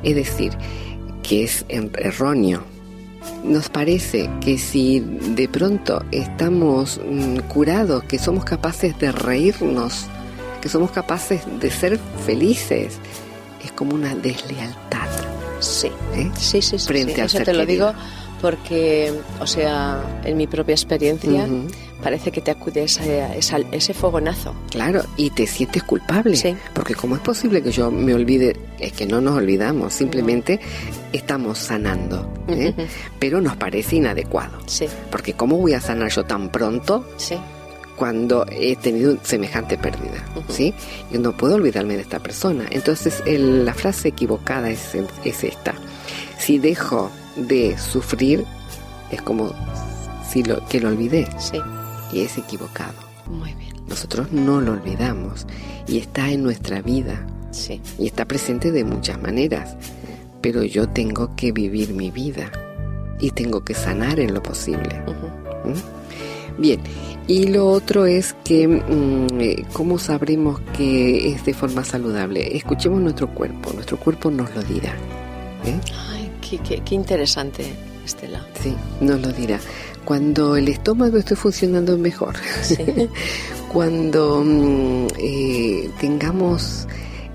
Es 0.03 0.15
decir, 0.15 0.53
que 1.23 1.45
es 1.45 1.65
erróneo. 1.69 2.63
Nos 3.43 3.71
parece 3.71 4.29
que 4.43 4.59
si 4.59 5.01
de 5.01 5.49
pronto 5.49 6.05
estamos 6.13 7.01
mm, 7.03 7.39
curados, 7.49 8.05
que 8.05 8.19
somos 8.19 8.45
capaces 8.45 8.99
de 8.99 9.13
reírnos, 9.13 10.05
que 10.61 10.69
somos 10.69 10.91
capaces 10.91 11.41
de 11.59 11.71
ser 11.71 11.99
felices, 12.27 12.99
es 13.65 13.73
como 13.73 13.95
una 13.95 14.15
deslealtad. 14.15 15.09
Sí, 15.61 15.89
¿eh? 16.15 16.31
sí, 16.39 16.61
sí. 16.63 16.79
sí, 16.79 16.87
Frente 16.87 17.15
sí. 17.15 17.21
al 17.21 17.27
Eso 17.27 17.39
te 17.43 17.55
lo 17.55 17.65
digo 17.67 17.93
porque, 18.41 19.13
o 19.41 19.47
sea, 19.47 20.03
en 20.25 20.37
mi 20.37 20.47
propia 20.47 20.75
experiencia, 20.75 21.47
parece 22.03 22.31
que 22.31 22.43
te 22.43 22.51
acude 22.51 22.85
esa- 22.85 23.59
ese 23.73 23.95
fogonazo. 23.95 24.55
Claro, 24.71 25.03
y 25.17 25.31
te 25.31 25.47
sientes 25.47 25.83
culpable. 25.85 26.37
Sí. 26.37 26.55
Porque 26.75 26.95
¿cómo 26.95 27.15
es 27.15 27.23
posible 27.23 27.63
que 27.63 27.71
yo 27.73 27.91
me 27.91 28.13
olvide? 28.13 28.55
Es 28.79 28.93
que 28.93 29.07
no 29.07 29.23
nos 29.23 29.37
olvidamos, 29.39 29.95
simplemente 29.95 30.61
estamos 31.15 31.57
sanando, 31.59 32.31
¿eh? 32.49 32.75
Pero 33.19 33.41
nos 33.41 33.57
parece 33.57 33.97
inadecuado. 33.97 34.59
Sí, 34.67 34.87
Porque 35.11 35.33
¿cómo 35.33 35.57
voy 35.57 35.73
a 35.73 35.81
sanar 35.81 36.11
yo 36.11 36.25
tan 36.25 36.51
pronto 36.51 37.09
sí. 37.17 37.37
Cuando 37.97 38.45
he 38.51 38.77
tenido 38.77 39.17
semejante 39.23 39.79
pérdida? 39.79 40.25
¿sí? 40.49 40.75
Yo 41.13 41.21
no 41.21 41.37
puedo 41.37 41.55
olvidarme 41.57 41.95
de 41.97 42.03
esta 42.03 42.19
persona. 42.21 42.67
Entonces 42.71 43.23
el- 43.27 43.65
la 43.65 43.75
frase 43.75 44.09
equivocada 44.09 44.71
es, 44.71 44.95
es 45.25 45.45
esta. 45.45 45.75
Si 46.39 46.59
dejo 46.59 47.11
de 47.37 47.77
sufrir, 47.79 48.45
es 49.11 49.23
como 49.23 49.53
si 50.29 50.43
lo, 50.43 50.65
que 50.69 50.81
lo 50.81 50.89
olvidé 50.89 51.27
Sí, 51.39 51.61
y 52.13 52.21
es 52.21 52.37
equivocado. 52.39 52.95
muy 53.27 53.53
bien. 53.55 53.75
Nosotros 53.89 54.33
no 54.33 54.61
lo 54.61 54.73
olvidamos 54.73 55.47
y 55.87 55.99
está 55.99 56.31
en 56.31 56.43
nuestra 56.43 56.81
vida 56.83 57.27
Sí, 57.51 57.81
y 57.99 58.07
está 58.07 58.25
presente 58.25 58.73
de 58.73 58.83
muchas 58.85 59.21
maneras, 59.23 59.77
pero 60.41 60.65
yo 60.65 60.89
tengo 60.89 61.37
que 61.37 61.53
vivir 61.53 61.93
mi 61.95 62.11
vida 62.11 62.51
y 63.21 63.31
tengo 63.31 63.65
que 63.65 63.75
sanar 63.75 64.19
en 64.19 64.35
lo 64.35 64.43
posible. 64.43 65.01
ujú. 65.07 65.69
¿m? 65.71 65.75
Bien, 66.59 66.81
y 67.27 67.47
lo 67.49 67.69
otro 67.69 68.07
es 68.07 68.35
que, 68.45 68.69
mm, 68.69 69.41
eh, 69.41 69.65
¿cómo 69.73 69.99
sabremos 69.99 70.61
que 70.77 71.31
es 71.33 71.45
de 71.45 71.55
forma 71.55 71.85
saludable? 71.85 72.57
Escuchemos 72.57 73.01
nuestro 73.01 73.29
cuerpo, 73.29 73.73
nuestro 73.73 73.97
cuerpo 73.99 74.31
nos 74.31 74.55
lo 74.55 74.63
dirá. 74.63 74.93
¿eh? 75.65 75.79
Ay, 76.11 76.31
qué, 76.49 76.59
qué- 76.59 76.83
qué 76.85 76.95
interesante, 76.95 77.65
Estela. 78.05 78.45
Sí, 78.63 78.75
nos 79.01 79.21
lo 79.21 79.33
dirá. 79.33 79.59
Cuando 80.05 80.57
el 80.57 80.69
estómago 80.69 81.17
esté 81.17 81.35
funcionando 81.35 81.97
mejor, 81.97 82.35
Sí. 82.63 82.77
cuando 83.73 84.43
mm, 84.45 85.07
eh, 85.19 85.91
tengamos 86.01 86.87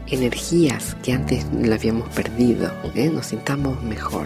energías 0.08 0.96
que 1.04 1.14
antes 1.14 1.46
la 1.62 1.76
habíamos 1.76 2.10
perdido, 2.10 2.72
¿eh? 2.96 3.10
nos 3.14 3.28
sintamos 3.28 3.82
mejor. 3.84 4.26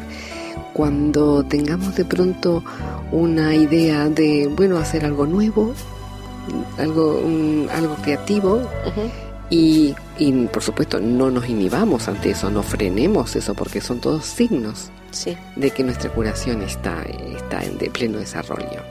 Cuando 0.74 1.44
tengamos 1.44 1.96
de 1.96 2.06
pronto 2.06 2.64
una 3.12 3.56
idea 3.56 4.10
de, 4.10 4.48
bueno, 4.56 4.78
hacer 4.78 5.06
algo 5.06 5.26
nuevo, 5.26 5.74
algo, 6.78 7.22
mm, 7.26 7.70
algo 7.70 7.96
creativo, 8.02 8.62
y, 9.50 9.94
y, 10.18 10.32
por 10.48 10.64
supuesto 10.64 11.00
no 11.00 11.30
nos 11.30 11.48
inhibamos 11.48 12.08
ante 12.08 12.32
eso, 12.32 12.50
no 12.50 12.64
frenemos 12.64 13.36
eso, 13.36 13.54
porque 13.54 13.82
son 13.82 14.00
todos 14.00 14.26
signos 14.26 14.90
Sí. 15.12 15.38
de 15.56 15.70
que 15.70 15.84
nuestra 15.84 16.10
curación 16.12 16.64
está, 16.64 17.04
está 17.04 17.64
en 17.64 17.78
de 17.78 17.92
pleno 17.92 18.18
desarrollo. 18.18 18.82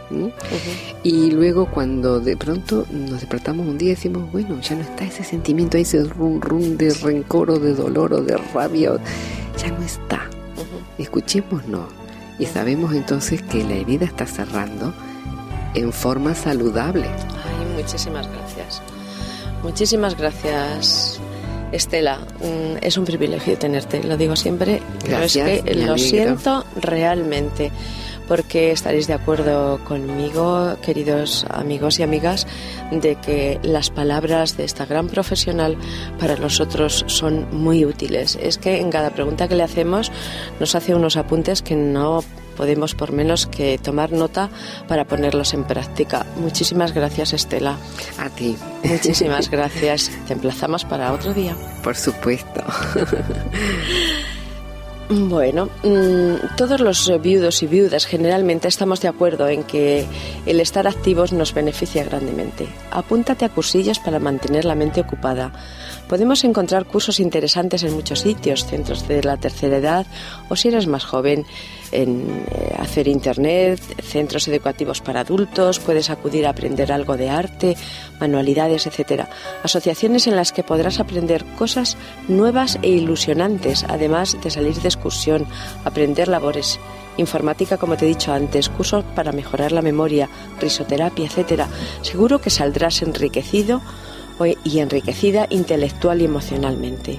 Y 1.02 1.32
luego 1.32 1.66
cuando 1.66 2.20
de 2.20 2.36
pronto 2.36 2.86
nos 2.92 3.20
despertamos 3.20 3.66
un 3.66 3.76
día 3.76 3.88
y 3.88 3.94
decimos, 3.96 4.30
bueno, 4.30 4.60
ya 4.60 4.76
no 4.76 4.82
está 4.82 5.04
ese 5.04 5.24
sentimiento, 5.24 5.78
ese 5.78 6.04
rum 6.04 6.40
rum 6.40 6.76
de 6.76 6.94
rencor 6.94 7.50
o 7.50 7.58
de 7.58 7.74
dolor 7.74 8.12
o 8.14 8.20
de 8.22 8.36
rabia, 8.54 8.92
ya 9.58 9.72
no 9.72 9.82
está. 9.84 10.30
Escuchémonos 11.02 11.86
y 12.38 12.46
sabemos 12.46 12.94
entonces 12.94 13.42
que 13.42 13.62
la 13.64 13.74
herida 13.74 14.04
está 14.06 14.26
cerrando 14.26 14.94
en 15.74 15.92
forma 15.92 16.34
saludable. 16.34 17.06
Ay, 17.06 17.82
muchísimas 17.82 18.26
gracias. 18.28 18.82
Muchísimas 19.62 20.16
gracias, 20.16 21.20
Estela. 21.72 22.18
Mm, 22.40 22.78
Es 22.82 22.96
un 22.96 23.04
privilegio 23.04 23.56
tenerte, 23.58 24.02
lo 24.02 24.16
digo 24.16 24.36
siempre. 24.36 24.82
pero 25.04 25.22
es 25.22 25.32
que 25.34 25.62
lo 25.74 25.96
siento 25.98 26.64
realmente. 26.80 27.70
Porque 28.28 28.70
estaréis 28.70 29.06
de 29.06 29.14
acuerdo 29.14 29.78
conmigo, 29.84 30.76
queridos 30.82 31.46
amigos 31.50 31.98
y 31.98 32.02
amigas, 32.02 32.46
de 32.90 33.16
que 33.16 33.58
las 33.62 33.90
palabras 33.90 34.56
de 34.56 34.64
esta 34.64 34.86
gran 34.86 35.08
profesional 35.08 35.76
para 36.18 36.36
nosotros 36.36 37.04
son 37.08 37.46
muy 37.52 37.84
útiles. 37.84 38.38
Es 38.40 38.58
que 38.58 38.80
en 38.80 38.90
cada 38.90 39.10
pregunta 39.10 39.48
que 39.48 39.54
le 39.54 39.62
hacemos 39.62 40.10
nos 40.60 40.74
hace 40.74 40.94
unos 40.94 41.16
apuntes 41.16 41.62
que 41.62 41.76
no 41.76 42.22
podemos 42.56 42.94
por 42.94 43.12
menos 43.12 43.46
que 43.46 43.78
tomar 43.78 44.12
nota 44.12 44.50
para 44.88 45.04
ponerlos 45.04 45.54
en 45.54 45.64
práctica. 45.64 46.26
Muchísimas 46.36 46.92
gracias 46.92 47.32
Estela. 47.32 47.76
A 48.18 48.28
ti. 48.30 48.56
Muchísimas 48.84 49.50
gracias. 49.50 50.10
Te 50.26 50.34
emplazamos 50.34 50.84
para 50.84 51.12
otro 51.12 51.34
día. 51.34 51.56
Por 51.82 51.96
supuesto. 51.96 52.62
Bueno, 55.14 55.68
mm, 55.82 56.56
todos 56.56 56.80
los 56.80 57.12
viudos 57.20 57.62
y 57.62 57.66
viudas 57.66 58.06
generalmente 58.06 58.66
estamos 58.66 59.02
de 59.02 59.08
acuerdo 59.08 59.46
en 59.46 59.62
que 59.62 60.06
el 60.46 60.58
estar 60.58 60.86
activos 60.86 61.34
nos 61.34 61.52
beneficia 61.52 62.02
grandemente. 62.02 62.66
Apúntate 62.90 63.44
a 63.44 63.50
cursillos 63.50 63.98
para 63.98 64.18
mantener 64.18 64.64
la 64.64 64.74
mente 64.74 65.02
ocupada. 65.02 65.52
Podemos 66.12 66.44
encontrar 66.44 66.84
cursos 66.84 67.20
interesantes 67.20 67.84
en 67.84 67.94
muchos 67.94 68.20
sitios, 68.20 68.66
centros 68.66 69.08
de 69.08 69.22
la 69.22 69.38
tercera 69.38 69.78
edad 69.78 70.06
o 70.50 70.56
si 70.56 70.68
eres 70.68 70.86
más 70.86 71.06
joven, 71.06 71.46
en 71.90 72.44
eh, 72.50 72.76
hacer 72.78 73.08
internet, 73.08 73.80
centros 74.02 74.46
educativos 74.46 75.00
para 75.00 75.20
adultos, 75.20 75.78
puedes 75.80 76.10
acudir 76.10 76.46
a 76.46 76.50
aprender 76.50 76.92
algo 76.92 77.16
de 77.16 77.30
arte, 77.30 77.78
manualidades, 78.20 78.86
etcétera. 78.86 79.30
Asociaciones 79.62 80.26
en 80.26 80.36
las 80.36 80.52
que 80.52 80.62
podrás 80.62 81.00
aprender 81.00 81.46
cosas 81.56 81.96
nuevas 82.28 82.78
e 82.82 82.90
ilusionantes, 82.90 83.86
además 83.88 84.36
de 84.42 84.50
salir 84.50 84.74
de 84.74 84.88
excursión, 84.88 85.46
aprender 85.86 86.28
labores 86.28 86.78
informática, 87.16 87.78
como 87.78 87.96
te 87.96 88.04
he 88.04 88.08
dicho 88.08 88.34
antes, 88.34 88.68
cursos 88.68 89.02
para 89.14 89.32
mejorar 89.32 89.72
la 89.72 89.80
memoria, 89.80 90.28
risoterapia, 90.60 91.24
etcétera. 91.24 91.68
Seguro 92.02 92.38
que 92.38 92.50
saldrás 92.50 93.00
enriquecido 93.00 93.80
y 94.46 94.80
enriquecida 94.80 95.46
intelectual 95.50 96.20
y 96.20 96.24
emocionalmente. 96.24 97.18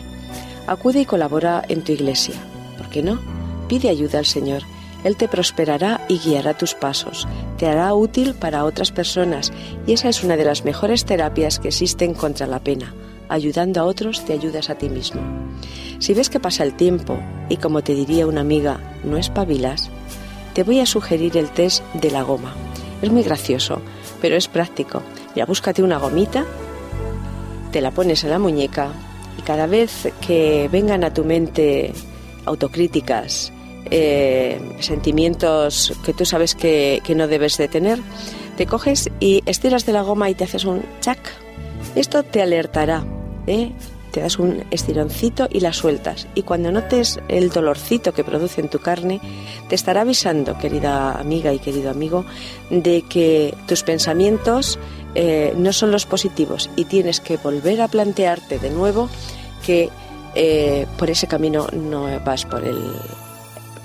Acude 0.67 1.01
y 1.01 1.05
colabora 1.05 1.63
en 1.67 1.83
tu 1.83 1.91
iglesia. 1.91 2.35
¿Por 2.77 2.89
qué 2.89 3.03
no? 3.03 3.19
Pide 3.67 3.89
ayuda 3.89 4.19
al 4.19 4.25
Señor. 4.25 4.63
Él 5.03 5.17
te 5.17 5.27
prosperará 5.27 6.01
y 6.07 6.19
guiará 6.19 6.53
tus 6.53 6.75
pasos, 6.75 7.27
te 7.57 7.67
hará 7.67 7.93
útil 7.93 8.35
para 8.35 8.63
otras 8.63 8.91
personas 8.91 9.51
y 9.85 9.91
esa 9.91 10.07
es 10.07 10.23
una 10.23 10.37
de 10.37 10.45
las 10.45 10.63
mejores 10.63 11.03
terapias 11.03 11.59
que 11.59 11.67
existen 11.67 12.13
contra 12.13 12.47
la 12.47 12.59
pena. 12.59 12.93
Ayudando 13.27 13.81
a 13.81 13.83
otros 13.83 14.23
te 14.23 14.31
ayudas 14.31 14.69
a 14.69 14.75
ti 14.75 14.89
mismo. 14.89 15.21
Si 15.99 16.13
ves 16.13 16.29
que 16.29 16.39
pasa 16.39 16.63
el 16.63 16.75
tiempo 16.75 17.19
y 17.49 17.57
como 17.57 17.81
te 17.81 17.95
diría 17.95 18.27
una 18.27 18.41
amiga, 18.41 18.79
no 19.03 19.17
espabilas, 19.17 19.89
te 20.53 20.63
voy 20.63 20.79
a 20.79 20.85
sugerir 20.85 21.35
el 21.35 21.49
test 21.49 21.83
de 21.93 22.11
la 22.11 22.21
goma. 22.21 22.53
Es 23.01 23.11
muy 23.11 23.23
gracioso, 23.23 23.81
pero 24.21 24.35
es 24.35 24.47
práctico. 24.47 25.01
Ya 25.35 25.45
búscate 25.45 25.83
una 25.83 25.97
gomita, 25.97 26.45
te 27.73 27.81
la 27.81 27.89
pones 27.89 28.23
en 28.23 28.29
la 28.29 28.37
muñeca 28.37 28.93
y 29.37 29.41
cada 29.41 29.65
vez 29.65 30.07
que 30.25 30.69
vengan 30.71 31.03
a 31.03 31.11
tu 31.11 31.25
mente 31.25 31.91
autocríticas, 32.45 33.51
eh, 33.89 34.61
sentimientos 34.79 35.91
que 36.05 36.13
tú 36.13 36.23
sabes 36.23 36.53
que, 36.53 37.01
no 37.15 37.27
debes 37.27 37.57
de 37.57 37.67
tener, 37.67 37.99
te 38.57 38.67
coges 38.67 39.09
y 39.19 39.41
estiras 39.47 39.87
de 39.87 39.93
la 39.93 40.03
goma 40.03 40.29
y 40.29 40.35
te 40.35 40.43
haces 40.43 40.65
un 40.65 40.83
chac. 41.01 41.17
Esto 41.95 42.21
te 42.21 42.43
alertará, 42.43 43.03
¿eh? 43.47 43.71
te 44.11 44.21
das 44.21 44.37
un 44.37 44.63
estironcito 44.69 45.47
y 45.51 45.59
la 45.61 45.73
sueltas. 45.73 46.27
Y 46.35 46.43
cuando 46.43 46.71
notes 46.71 47.19
el 47.27 47.49
dolorcito 47.49 48.13
que 48.13 48.23
produce 48.23 48.61
en 48.61 48.69
tu 48.69 48.77
carne, 48.77 49.19
te 49.67 49.73
estará 49.73 50.01
avisando, 50.01 50.59
querida 50.59 51.13
amiga 51.13 51.51
y 51.51 51.57
querido 51.57 51.89
amigo, 51.89 52.23
de 52.69 53.01
que 53.01 53.55
tus 53.67 53.81
pensamientos 53.81 54.77
eh, 55.15 55.53
no 55.55 55.73
son 55.73 55.91
los 55.91 56.05
positivos 56.05 56.69
y 56.75 56.85
tienes 56.85 57.19
que 57.19 57.37
volver 57.37 57.81
a 57.81 57.87
plantearte 57.87 58.59
de 58.59 58.69
nuevo 58.69 59.09
que 59.65 59.89
por 60.97 61.11
ese 61.11 61.27
camino 61.27 61.67
no 61.73 62.07
vas 62.25 62.43
por 62.45 62.63
el, 62.65 62.91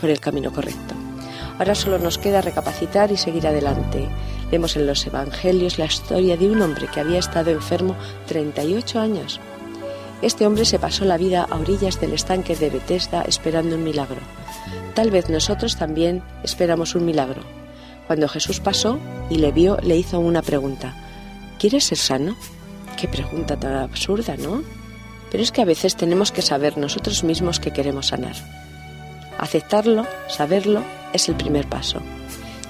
por 0.00 0.08
el 0.08 0.18
camino 0.18 0.50
correcto. 0.50 0.94
Ahora 1.58 1.74
solo 1.74 1.98
nos 1.98 2.18
queda 2.18 2.40
recapacitar 2.40 3.10
y 3.10 3.16
seguir 3.16 3.46
adelante. 3.46 4.08
Vemos 4.50 4.76
en 4.76 4.86
los 4.86 5.04
Evangelios 5.06 5.78
la 5.78 5.86
historia 5.86 6.36
de 6.36 6.48
un 6.48 6.62
hombre 6.62 6.86
que 6.86 7.00
había 7.00 7.18
estado 7.18 7.50
enfermo 7.50 7.96
38 8.26 9.00
años. 9.00 9.40
Este 10.22 10.46
hombre 10.46 10.64
se 10.64 10.78
pasó 10.78 11.04
la 11.04 11.16
vida 11.16 11.46
a 11.48 11.56
orillas 11.56 12.00
del 12.00 12.12
estanque 12.12 12.54
de 12.56 12.70
Bethesda 12.70 13.22
esperando 13.22 13.74
un 13.74 13.84
milagro. 13.84 14.20
Tal 14.94 15.10
vez 15.10 15.28
nosotros 15.28 15.76
también 15.76 16.22
esperamos 16.42 16.94
un 16.94 17.04
milagro. 17.04 17.42
Cuando 18.06 18.28
Jesús 18.28 18.60
pasó 18.60 18.98
y 19.28 19.38
le 19.38 19.52
vio, 19.52 19.78
le 19.82 19.96
hizo 19.96 20.18
una 20.18 20.42
pregunta. 20.42 20.94
¿Quieres 21.58 21.84
ser 21.84 21.98
sano? 21.98 22.36
Qué 23.00 23.08
pregunta 23.08 23.58
tan 23.58 23.74
absurda, 23.74 24.36
¿no? 24.36 24.62
Pero 25.30 25.42
es 25.42 25.50
que 25.50 25.60
a 25.60 25.64
veces 25.64 25.96
tenemos 25.96 26.30
que 26.30 26.40
saber 26.40 26.78
nosotros 26.78 27.24
mismos 27.24 27.58
que 27.58 27.72
queremos 27.72 28.08
sanar. 28.08 28.36
Aceptarlo, 29.38 30.06
saberlo, 30.28 30.82
es 31.12 31.28
el 31.28 31.34
primer 31.34 31.68
paso. 31.68 32.00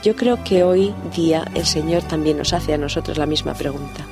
Yo 0.02 0.16
creo 0.16 0.42
que 0.42 0.64
hoy 0.64 0.94
día 1.14 1.44
el 1.54 1.66
Señor 1.66 2.02
también 2.02 2.38
nos 2.38 2.52
hace 2.52 2.72
a 2.72 2.78
nosotros 2.78 3.18
la 3.18 3.26
misma 3.26 3.54
pregunta. 3.54 4.06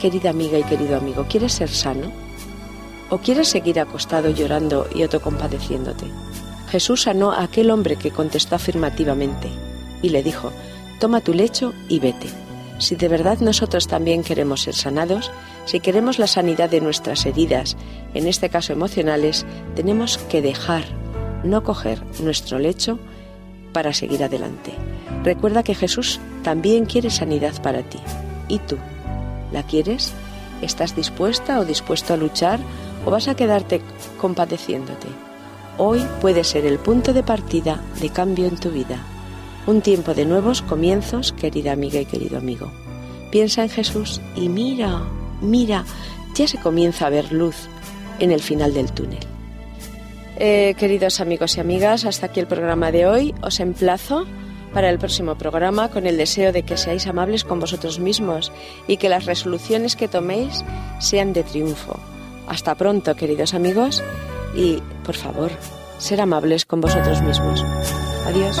Querida 0.00 0.30
amiga 0.30 0.58
y 0.58 0.64
querido 0.64 0.96
amigo, 0.96 1.26
¿quieres 1.28 1.52
ser 1.52 1.68
sano? 1.68 2.12
¿O 3.10 3.18
quieres 3.18 3.48
seguir 3.48 3.78
acostado 3.78 4.30
llorando 4.30 4.88
y 4.94 5.02
autocompadeciéndote? 5.02 6.06
Jesús 6.70 7.02
sanó 7.02 7.32
a 7.32 7.42
aquel 7.42 7.70
hombre 7.70 7.96
que 7.96 8.10
contestó 8.10 8.54
afirmativamente 8.54 9.48
y 10.02 10.08
le 10.08 10.22
dijo, 10.22 10.50
toma 10.98 11.20
tu 11.20 11.34
lecho 11.34 11.74
y 11.88 11.98
vete. 11.98 12.45
Si 12.78 12.94
de 12.94 13.08
verdad 13.08 13.38
nosotros 13.40 13.86
también 13.88 14.22
queremos 14.22 14.62
ser 14.62 14.74
sanados, 14.74 15.30
si 15.64 15.80
queremos 15.80 16.18
la 16.18 16.26
sanidad 16.26 16.68
de 16.68 16.80
nuestras 16.80 17.24
heridas, 17.24 17.76
en 18.14 18.26
este 18.26 18.50
caso 18.50 18.72
emocionales, 18.72 19.46
tenemos 19.74 20.18
que 20.18 20.42
dejar 20.42 20.84
no 21.42 21.62
coger 21.62 22.02
nuestro 22.20 22.58
lecho 22.58 22.98
para 23.72 23.92
seguir 23.92 24.22
adelante. 24.24 24.72
Recuerda 25.22 25.62
que 25.62 25.74
Jesús 25.74 26.20
también 26.42 26.86
quiere 26.86 27.10
sanidad 27.10 27.60
para 27.62 27.82
ti. 27.82 27.98
¿Y 28.48 28.58
tú? 28.58 28.76
¿La 29.52 29.62
quieres? 29.62 30.12
¿Estás 30.62 30.94
dispuesta 30.94 31.60
o 31.60 31.64
dispuesto 31.64 32.14
a 32.14 32.16
luchar 32.16 32.60
o 33.04 33.10
vas 33.10 33.28
a 33.28 33.34
quedarte 33.34 33.80
compadeciéndote? 34.18 35.08
Hoy 35.78 36.06
puede 36.20 36.44
ser 36.44 36.64
el 36.64 36.78
punto 36.78 37.12
de 37.12 37.22
partida 37.22 37.80
de 38.00 38.10
cambio 38.10 38.46
en 38.46 38.56
tu 38.56 38.70
vida. 38.70 38.98
Un 39.66 39.80
tiempo 39.80 40.14
de 40.14 40.24
nuevos 40.24 40.62
comienzos, 40.62 41.32
querida 41.32 41.72
amiga 41.72 42.00
y 42.00 42.06
querido 42.06 42.38
amigo. 42.38 42.70
Piensa 43.32 43.62
en 43.62 43.68
Jesús 43.68 44.20
y 44.36 44.48
mira, 44.48 45.02
mira, 45.40 45.84
ya 46.34 46.46
se 46.46 46.58
comienza 46.58 47.06
a 47.06 47.10
ver 47.10 47.32
luz 47.32 47.56
en 48.20 48.30
el 48.30 48.40
final 48.40 48.74
del 48.74 48.92
túnel. 48.92 49.26
Eh, 50.38 50.74
queridos 50.78 51.20
amigos 51.20 51.56
y 51.56 51.60
amigas, 51.60 52.04
hasta 52.04 52.26
aquí 52.26 52.40
el 52.40 52.46
programa 52.46 52.92
de 52.92 53.06
hoy. 53.06 53.34
Os 53.42 53.58
emplazo 53.58 54.26
para 54.72 54.90
el 54.90 54.98
próximo 54.98 55.36
programa 55.36 55.88
con 55.88 56.06
el 56.06 56.16
deseo 56.16 56.52
de 56.52 56.62
que 56.62 56.76
seáis 56.76 57.06
amables 57.06 57.44
con 57.44 57.58
vosotros 57.58 57.98
mismos 57.98 58.52
y 58.86 58.98
que 58.98 59.08
las 59.08 59.24
resoluciones 59.24 59.96
que 59.96 60.06
toméis 60.06 60.64
sean 61.00 61.32
de 61.32 61.42
triunfo. 61.42 61.98
Hasta 62.46 62.74
pronto, 62.74 63.16
queridos 63.16 63.54
amigos, 63.54 64.04
y 64.54 64.82
por 65.04 65.16
favor, 65.16 65.50
ser 65.98 66.20
amables 66.20 66.66
con 66.66 66.80
vosotros 66.80 67.22
mismos. 67.22 67.64
Adiós. 68.26 68.60